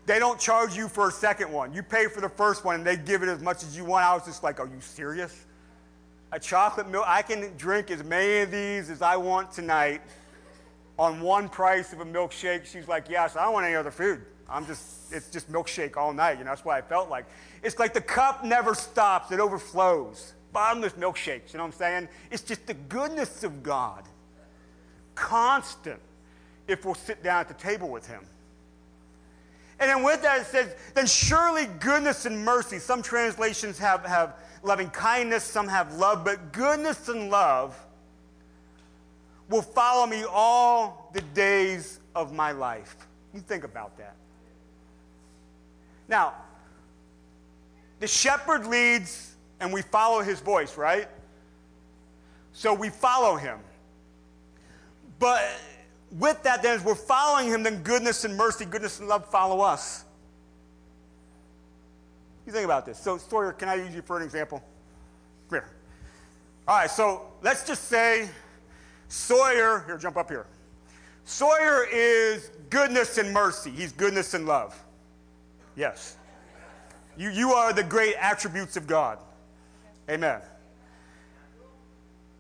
[0.08, 1.74] They don't charge you for a second one.
[1.74, 4.04] You pay for the first one and they give it as much as you want.
[4.04, 5.46] I was just like, are you serious?
[6.32, 10.02] A chocolate milk, I can drink as many of these as I want tonight
[10.98, 12.66] on one price of a milkshake.
[12.66, 14.22] She's like, yes, I don't want any other food.
[14.48, 16.38] I'm just, it's just milkshake all night.
[16.38, 17.26] You know, that's what I felt like.
[17.64, 22.10] It's like the cup never stops, it overflows bottomless milkshakes, you know what I'm saying?
[22.32, 24.04] It's just the goodness of God.
[25.16, 26.00] Constant
[26.68, 28.24] if we'll sit down at the table with Him.
[29.80, 32.80] And then with that, it says, then surely goodness and mercy.
[32.80, 37.78] Some translations have, have loving kindness, some have love, but goodness and love
[39.50, 42.96] will follow me all the days of my life.
[43.34, 44.16] You think about that.
[46.08, 46.34] Now,
[48.00, 51.08] the shepherd leads and we follow his voice, right?
[52.54, 53.60] So we follow him.
[55.20, 55.44] But
[56.12, 59.62] with that, then, as we're following him, then goodness and mercy, goodness and love follow
[59.62, 60.06] us.
[62.46, 62.98] You think about this.
[62.98, 64.64] So, Sawyer, can I use you for an example?
[65.50, 65.70] Come here.
[66.68, 68.30] All right, so let's just say
[69.08, 70.46] Sawyer, here, jump up here.
[71.26, 73.70] Sawyer is goodness and mercy.
[73.70, 74.80] He's goodness and love.
[75.76, 76.16] Yes.
[77.18, 79.20] You, you are the great attributes of God.
[80.10, 80.42] Amen.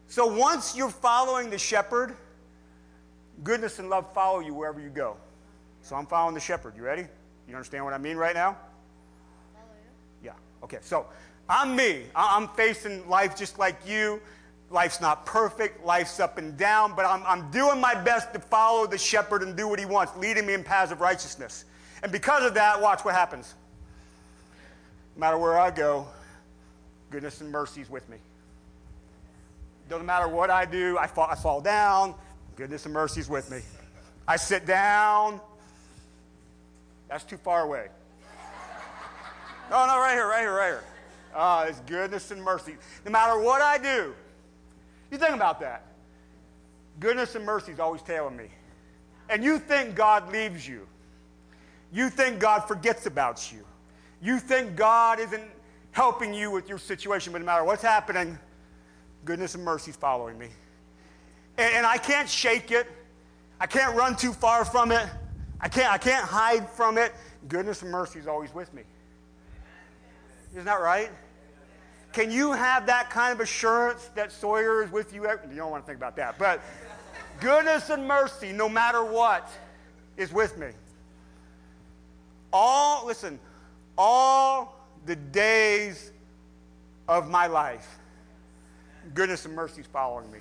[0.07, 2.15] So once you're following the shepherd,
[3.43, 5.17] goodness and love follow you wherever you go.
[5.81, 6.75] So I'm following the shepherd.
[6.75, 7.05] You ready?
[7.47, 8.57] You understand what I mean right now?
[10.23, 10.33] Yeah.
[10.63, 10.79] Okay.
[10.81, 11.05] So
[11.47, 12.03] I'm me.
[12.15, 14.21] I'm facing life just like you.
[14.69, 15.83] Life's not perfect.
[15.83, 19.55] Life's up and down, but I'm, I'm doing my best to follow the shepherd and
[19.57, 21.65] do what he wants, leading me in paths of righteousness.
[22.03, 23.55] And because of that, watch what happens.
[25.15, 26.07] No matter where I go,
[27.09, 28.17] goodness and mercy is with me.
[29.89, 32.13] Doesn't matter what I do, I fall, I fall down,
[32.59, 33.61] goodness and mercy is with me.
[34.27, 35.39] I sit down,
[37.07, 37.87] that's too far away.
[39.69, 40.83] No, no, right here, right here, right here.
[41.33, 42.75] Ah, it's goodness and mercy.
[43.05, 44.13] No matter what I do,
[45.09, 45.85] you think about that.
[46.99, 48.49] Goodness and mercy is always tailing me.
[49.29, 50.85] And you think God leaves you.
[51.93, 53.63] You think God forgets about you.
[54.21, 55.49] You think God isn't
[55.91, 58.37] helping you with your situation, but no matter what's happening,
[59.23, 60.49] goodness and mercy is following me.
[61.59, 62.87] And, and I can't shake it.
[63.59, 65.05] I can't run too far from it.
[65.59, 67.13] I can't, I can't hide from it.
[67.49, 68.83] Goodness and mercy is always with me.
[70.53, 71.09] Isn't that right?
[72.13, 75.23] Can you have that kind of assurance that Sawyer is with you?
[75.23, 76.39] You don't want to think about that.
[76.39, 76.61] But
[77.41, 79.49] goodness and mercy, no matter what,
[80.15, 80.67] is with me.
[82.53, 83.37] All, listen,
[83.97, 86.13] all the days
[87.09, 87.99] of my life,
[89.13, 90.39] goodness and mercy is following me.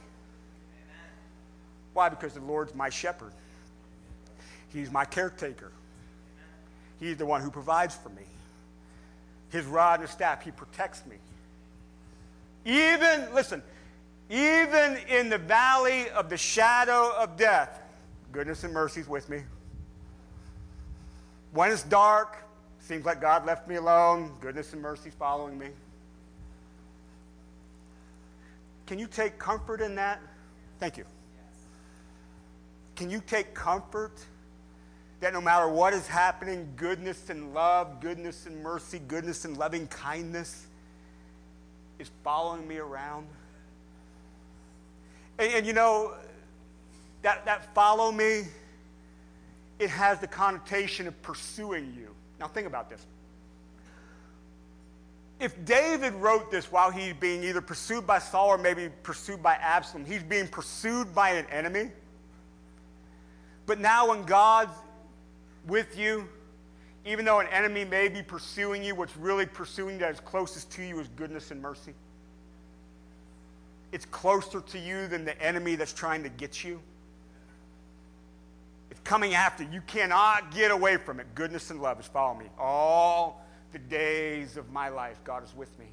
[1.99, 2.09] Why?
[2.09, 3.32] Because the Lord's my shepherd.
[4.68, 5.72] He's my caretaker.
[7.01, 8.22] He's the one who provides for me.
[9.51, 11.16] His rod and staff, he protects me.
[12.64, 13.64] Even, listen,
[14.30, 17.82] even in the valley of the shadow of death,
[18.30, 19.42] goodness and mercy is with me.
[21.53, 22.36] When it's dark,
[22.78, 25.70] seems like God left me alone, goodness and mercy is following me.
[28.86, 30.20] Can you take comfort in that?
[30.78, 31.05] Thank you.
[32.99, 34.18] Can you take comfort
[35.20, 39.86] that no matter what is happening, goodness and love, goodness and mercy, goodness and loving
[39.86, 40.66] kindness
[42.01, 43.28] is following me around?
[45.38, 46.14] And, and you know,
[47.22, 48.42] that, that follow me,
[49.78, 52.12] it has the connotation of pursuing you.
[52.40, 53.07] Now, think about this.
[55.38, 59.55] If David wrote this while he's being either pursued by Saul or maybe pursued by
[59.55, 61.92] Absalom, he's being pursued by an enemy.
[63.68, 64.72] But now, when God's
[65.66, 66.26] with you,
[67.04, 70.82] even though an enemy may be pursuing you, what's really pursuing that is closest to
[70.82, 71.92] you is goodness and mercy.
[73.92, 76.80] It's closer to you than the enemy that's trying to get you.
[78.90, 79.70] It's coming after you.
[79.70, 81.26] You cannot get away from it.
[81.34, 82.50] Goodness and love is following me.
[82.58, 85.88] All the days of my life, God is with me.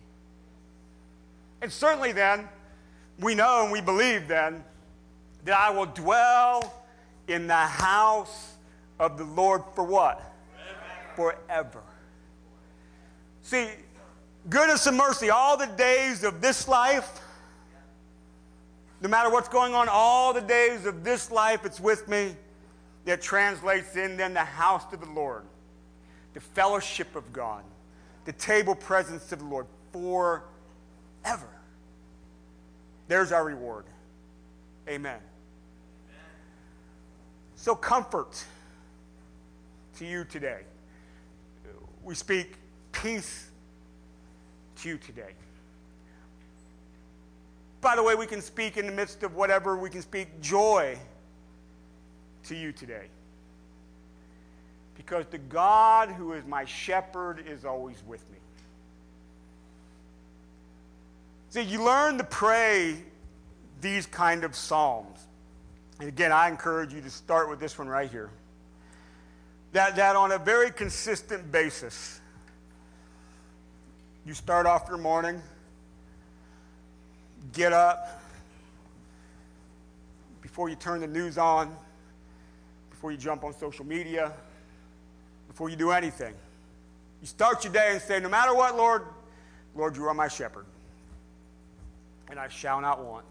[1.61, 2.47] And certainly then,
[3.19, 4.63] we know and we believe then
[5.43, 6.84] that I will dwell
[7.27, 8.55] in the house
[8.99, 10.21] of the Lord for what?
[11.15, 11.37] Forever.
[11.47, 11.83] Forever.
[13.41, 13.69] See,
[14.49, 17.21] goodness and mercy all the days of this life
[19.01, 22.35] no matter what's going on, all the days of this life, it's with me.
[23.05, 25.43] That translates in then the house of the Lord,
[26.33, 27.63] the fellowship of God,
[28.25, 31.49] the table presence of the Lord forever.
[33.07, 33.85] There's our reward.
[34.89, 35.19] Amen.
[37.55, 38.43] So, comfort
[39.97, 40.61] to you today.
[42.03, 42.55] We speak
[42.91, 43.49] peace
[44.77, 45.31] to you today.
[47.81, 50.97] By the way, we can speak in the midst of whatever, we can speak joy
[52.43, 53.07] to you today.
[54.95, 58.37] Because the God who is my shepherd is always with me.
[61.49, 62.97] See, you learn to pray
[63.81, 65.19] these kind of psalms.
[65.99, 68.29] And again, I encourage you to start with this one right here.
[69.71, 72.19] That, that on a very consistent basis,
[74.25, 75.41] you start off your morning
[77.53, 78.21] get up,
[80.41, 81.75] before you turn the news on,
[82.89, 84.31] before you jump on social media,
[85.47, 86.33] before you do anything.
[87.21, 89.03] You start your day and say, No matter what, Lord,
[89.75, 90.65] Lord, you are my shepherd,
[92.29, 93.25] and I shall not want.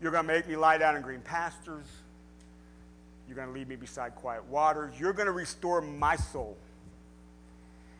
[0.00, 1.86] You're going to make me lie down in green pastures.
[3.26, 4.94] You're going to lead me beside quiet waters.
[4.98, 6.56] You're going to restore my soul.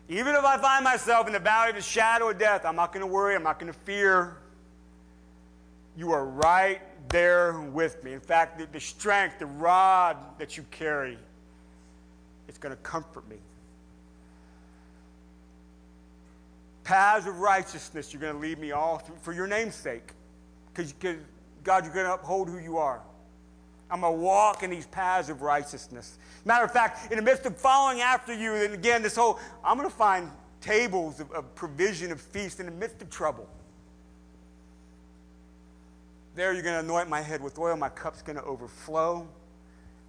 [0.07, 2.93] Even if I find myself in the valley of the shadow of death, I'm not
[2.93, 3.35] going to worry.
[3.35, 4.37] I'm not going to fear.
[5.97, 8.13] You are right there with me.
[8.13, 11.17] In fact, the, the strength, the rod that you carry,
[12.47, 13.37] it's going to comfort me.
[16.83, 20.11] Paths of righteousness, you're going to lead me all through for your name's sake.
[20.71, 20.93] Because,
[21.65, 23.01] God, you're going to uphold who you are.
[23.91, 26.17] I'm going to walk in these paths of righteousness.
[26.45, 29.77] Matter of fact, in the midst of following after you, and again, this whole, I'm
[29.77, 33.49] going to find tables of, of provision of feast in the midst of trouble.
[36.35, 37.75] There, you're going to anoint my head with oil.
[37.77, 39.27] My cup's going to overflow.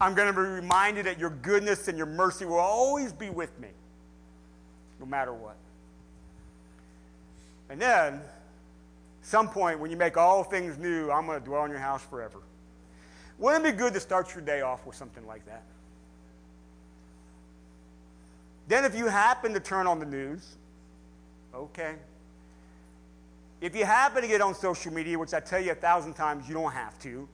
[0.00, 3.58] I'm going to be reminded that your goodness and your mercy will always be with
[3.58, 3.68] me,
[5.00, 5.56] no matter what.
[7.70, 8.20] And then,
[9.26, 12.02] some point when you make all things new, I'm going to dwell in your house
[12.04, 12.38] forever.
[13.38, 15.64] Wouldn't it be good to start your day off with something like that?
[18.68, 20.54] Then, if you happen to turn on the news,
[21.52, 21.96] okay.
[23.60, 26.46] If you happen to get on social media, which I tell you a thousand times
[26.46, 27.28] you don't have to,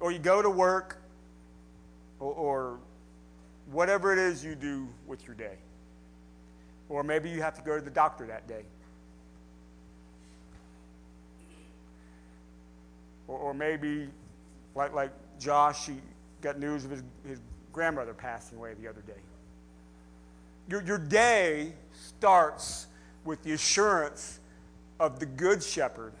[0.00, 0.98] or you go to work,
[2.20, 2.78] or, or
[3.70, 5.56] whatever it is you do with your day,
[6.90, 8.64] or maybe you have to go to the doctor that day.
[13.32, 14.08] Or, or maybe,
[14.74, 15.10] like, like
[15.40, 15.94] Josh, he
[16.42, 17.40] got news of his, his
[17.72, 19.20] grandmother passing away the other day.
[20.68, 22.86] Your, your day starts
[23.24, 24.38] with the assurance
[25.00, 26.12] of the Good Shepherd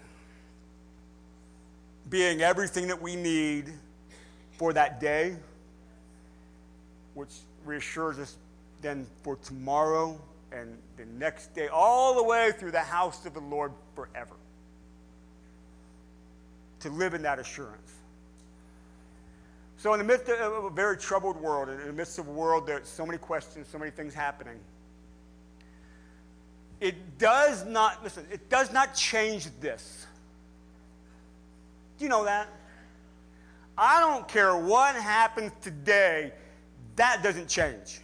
[2.08, 3.70] being everything that we need
[4.52, 5.36] for that day,
[7.14, 7.30] which
[7.64, 8.36] reassures us
[8.80, 10.18] then for tomorrow
[10.50, 14.34] and the next day, all the way through the house of the Lord forever.
[16.82, 17.92] To live in that assurance.
[19.78, 22.68] So, in the midst of a very troubled world, in the midst of a world
[22.68, 24.60] there's so many questions, so many things happening,
[26.80, 30.06] it does not, listen, it does not change this.
[31.98, 32.48] Do you know that?
[33.76, 36.32] I don't care what happens today,
[36.96, 38.00] that doesn't change.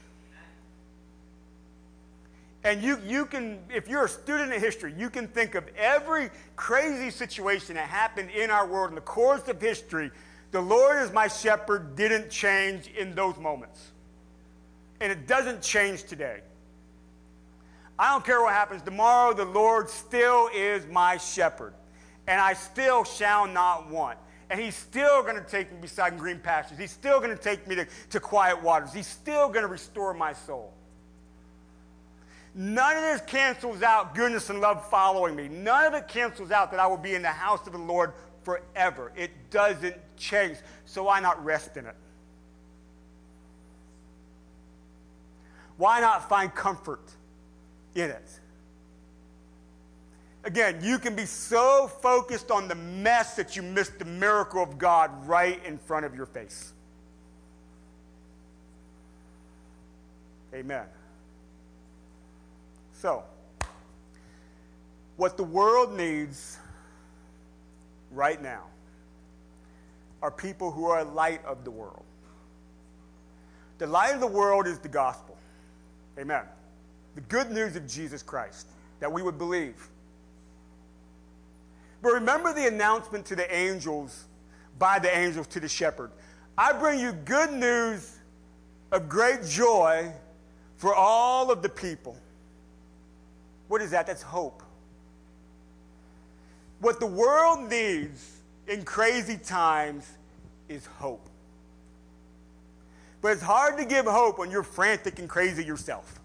[2.69, 6.29] And you, you can, if you're a student of history, you can think of every
[6.55, 10.11] crazy situation that happened in our world in the course of history.
[10.51, 13.93] The Lord is my shepherd didn't change in those moments.
[15.01, 16.43] And it doesn't change today.
[17.99, 21.73] I don't care what happens tomorrow, the Lord still is my shepherd.
[22.27, 24.19] And I still shall not want.
[24.51, 26.77] And he's still going to take me beside green pastures.
[26.77, 28.93] He's still going to take me to, to quiet waters.
[28.93, 30.75] He's still going to restore my soul.
[32.55, 35.49] None of this cancels out goodness and love following me.
[35.49, 38.13] None of it cancels out that I will be in the house of the Lord
[38.43, 39.13] forever.
[39.17, 40.59] It doesn't change.
[40.85, 41.95] So why not rest in it?
[45.77, 47.13] Why not find comfort
[47.95, 48.41] in it?
[50.45, 54.79] Again, you can be so focused on the mess that you miss the miracle of
[54.79, 56.73] God right in front of your face.
[60.55, 60.87] Amen.
[63.01, 63.23] So,
[65.17, 66.59] what the world needs
[68.11, 68.65] right now
[70.21, 72.03] are people who are light of the world.
[73.79, 75.37] The light of the world is the gospel.
[76.19, 76.43] Amen.
[77.15, 78.67] The good news of Jesus Christ
[78.99, 79.89] that we would believe.
[82.03, 84.25] But remember the announcement to the angels
[84.77, 86.11] by the angels to the shepherd
[86.57, 88.19] I bring you good news
[88.91, 90.13] of great joy
[90.77, 92.17] for all of the people.
[93.69, 94.07] What is that?
[94.07, 94.63] That's hope.
[96.81, 100.11] What the world needs in crazy times
[100.69, 101.29] is hope.
[103.21, 106.21] But it's hard to give hope when you're frantic and crazy yourself.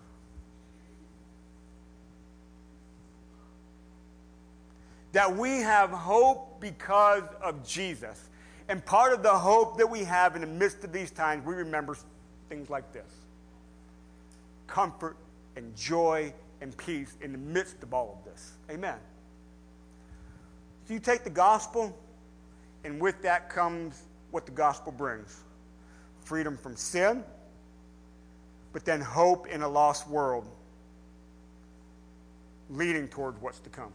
[5.12, 8.30] That we have hope because of Jesus.
[8.68, 11.56] And part of the hope that we have in the midst of these times, we
[11.56, 11.98] remember
[12.50, 13.12] things like this
[14.68, 15.18] comfort
[15.56, 16.34] and joy
[16.64, 18.54] and peace in the midst of all of this.
[18.72, 18.96] Amen.
[20.88, 21.96] So you take the gospel,
[22.86, 25.44] and with that comes what the gospel brings
[26.22, 27.22] freedom from sin,
[28.72, 30.50] but then hope in a lost world
[32.70, 33.92] leading towards what's to come.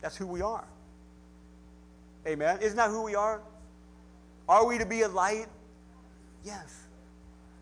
[0.00, 0.66] That's who we are.
[2.26, 2.58] Amen.
[2.60, 3.40] Isn't that who we are?
[4.48, 5.46] Are we to be a light?
[6.44, 6.88] Yes.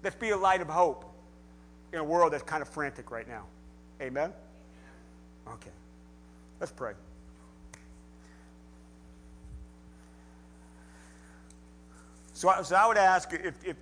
[0.03, 1.05] Let's be a light of hope
[1.93, 3.45] in a world that's kind of frantic right now.
[4.01, 4.33] Amen?
[5.47, 5.71] Okay.
[6.61, 6.93] Let's pray.
[12.33, 13.77] So, I, so I would ask if, if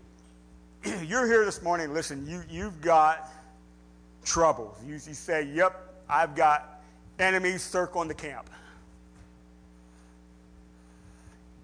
[1.07, 3.29] you're here this morning, listen, you, you've got
[4.25, 4.79] troubles.
[4.87, 6.83] You, you say, Yep, I've got
[7.19, 8.49] enemies circling the camp.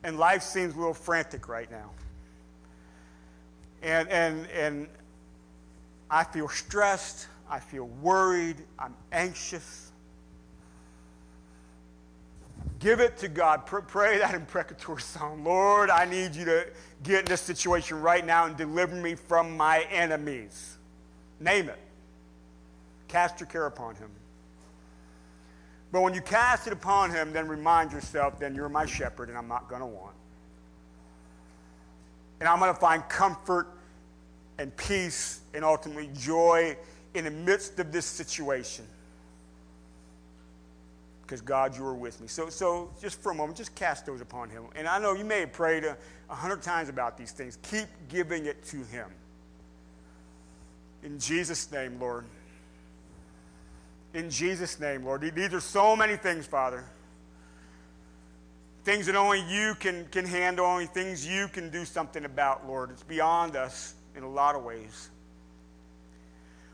[0.04, 1.90] And life seems a little frantic right now.
[3.82, 4.88] And, and, and
[6.10, 7.28] I feel stressed.
[7.52, 8.56] I feel worried.
[8.78, 9.92] I'm anxious.
[12.78, 13.66] Give it to God.
[13.66, 15.44] Pray that imprecatory psalm.
[15.44, 16.66] Lord, I need you to
[17.02, 20.78] get in this situation right now and deliver me from my enemies.
[21.40, 21.78] Name it.
[23.06, 24.08] Cast your care upon him.
[25.92, 29.36] But when you cast it upon him, then remind yourself, then you're my shepherd and
[29.36, 30.16] I'm not going to want.
[32.40, 33.68] And I'm going to find comfort
[34.58, 36.78] and peace and ultimately joy
[37.14, 38.86] in the midst of this situation.
[41.22, 42.26] Because God, you are with me.
[42.26, 44.64] So, so just for a moment, just cast those upon Him.
[44.76, 45.96] And I know you may have prayed a,
[46.28, 47.58] a hundred times about these things.
[47.70, 49.08] Keep giving it to Him.
[51.02, 52.24] In Jesus' name, Lord.
[54.14, 55.22] In Jesus' name, Lord.
[55.34, 56.84] These are so many things, Father.
[58.84, 62.90] Things that only you can, can handle, only things you can do something about, Lord.
[62.90, 65.08] It's beyond us in a lot of ways.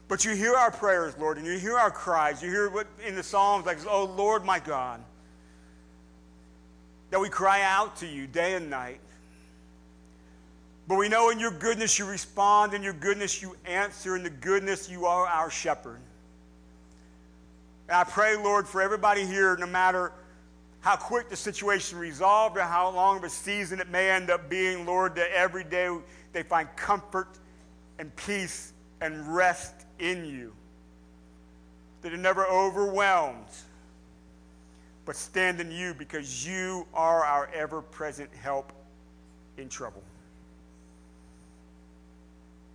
[0.09, 2.43] But you hear our prayers, Lord, and you hear our cries.
[2.43, 5.03] You hear what in the Psalms, like, oh, Lord, my God,
[7.11, 9.01] that we cry out to you day and night.
[10.89, 14.31] But we know in your goodness you respond, in your goodness you answer, in the
[14.31, 16.01] goodness you are our shepherd.
[17.89, 20.13] And I pray, Lord, for everybody here, no matter
[20.81, 24.49] how quick the situation resolved or how long of a season it may end up
[24.49, 25.95] being, Lord, that every day
[26.33, 27.39] they find comfort
[27.99, 28.73] and peace
[29.03, 30.53] and rest in you.
[32.03, 33.49] that are never overwhelmed,
[35.05, 38.73] but stand in you because you are our ever present help
[39.57, 40.03] in trouble.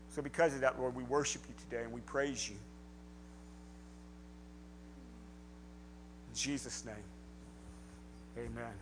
[0.09, 2.55] So, because of that, Lord, we worship you today and we praise you.
[6.29, 6.95] In Jesus' name,
[8.37, 8.73] amen.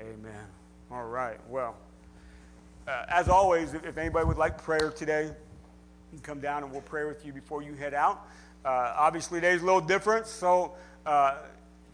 [0.00, 0.46] Amen.
[0.90, 1.38] All right.
[1.48, 1.76] Well,
[2.86, 5.30] uh, as always, if, if, anybody would like prayer today,
[6.12, 8.26] you can come down and we'll pray with you before you head out.
[8.64, 10.72] Uh, obviously, today's a little different, so
[11.06, 11.36] uh,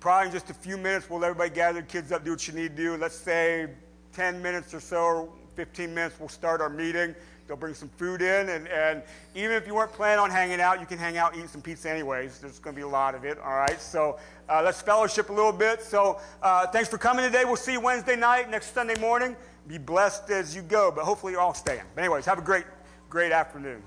[0.01, 2.55] probably in just a few minutes, we'll let everybody gather, kids up, do what you
[2.55, 2.97] need to do.
[2.97, 3.69] Let's say
[4.13, 7.15] 10 minutes or so, or 15 minutes, we'll start our meeting.
[7.47, 9.03] They'll bring some food in, and, and
[9.35, 11.91] even if you weren't planning on hanging out, you can hang out eat some pizza
[11.91, 12.39] anyways.
[12.39, 13.79] There's going to be a lot of it, all right?
[13.81, 14.19] So
[14.49, 15.83] uh, let's fellowship a little bit.
[15.83, 17.45] So uh, thanks for coming today.
[17.45, 19.37] We'll see you Wednesday night, next Sunday morning.
[19.67, 21.83] Be blessed as you go, but hopefully you're all staying.
[21.95, 22.65] But anyways, have a great,
[23.11, 23.83] great afternoon.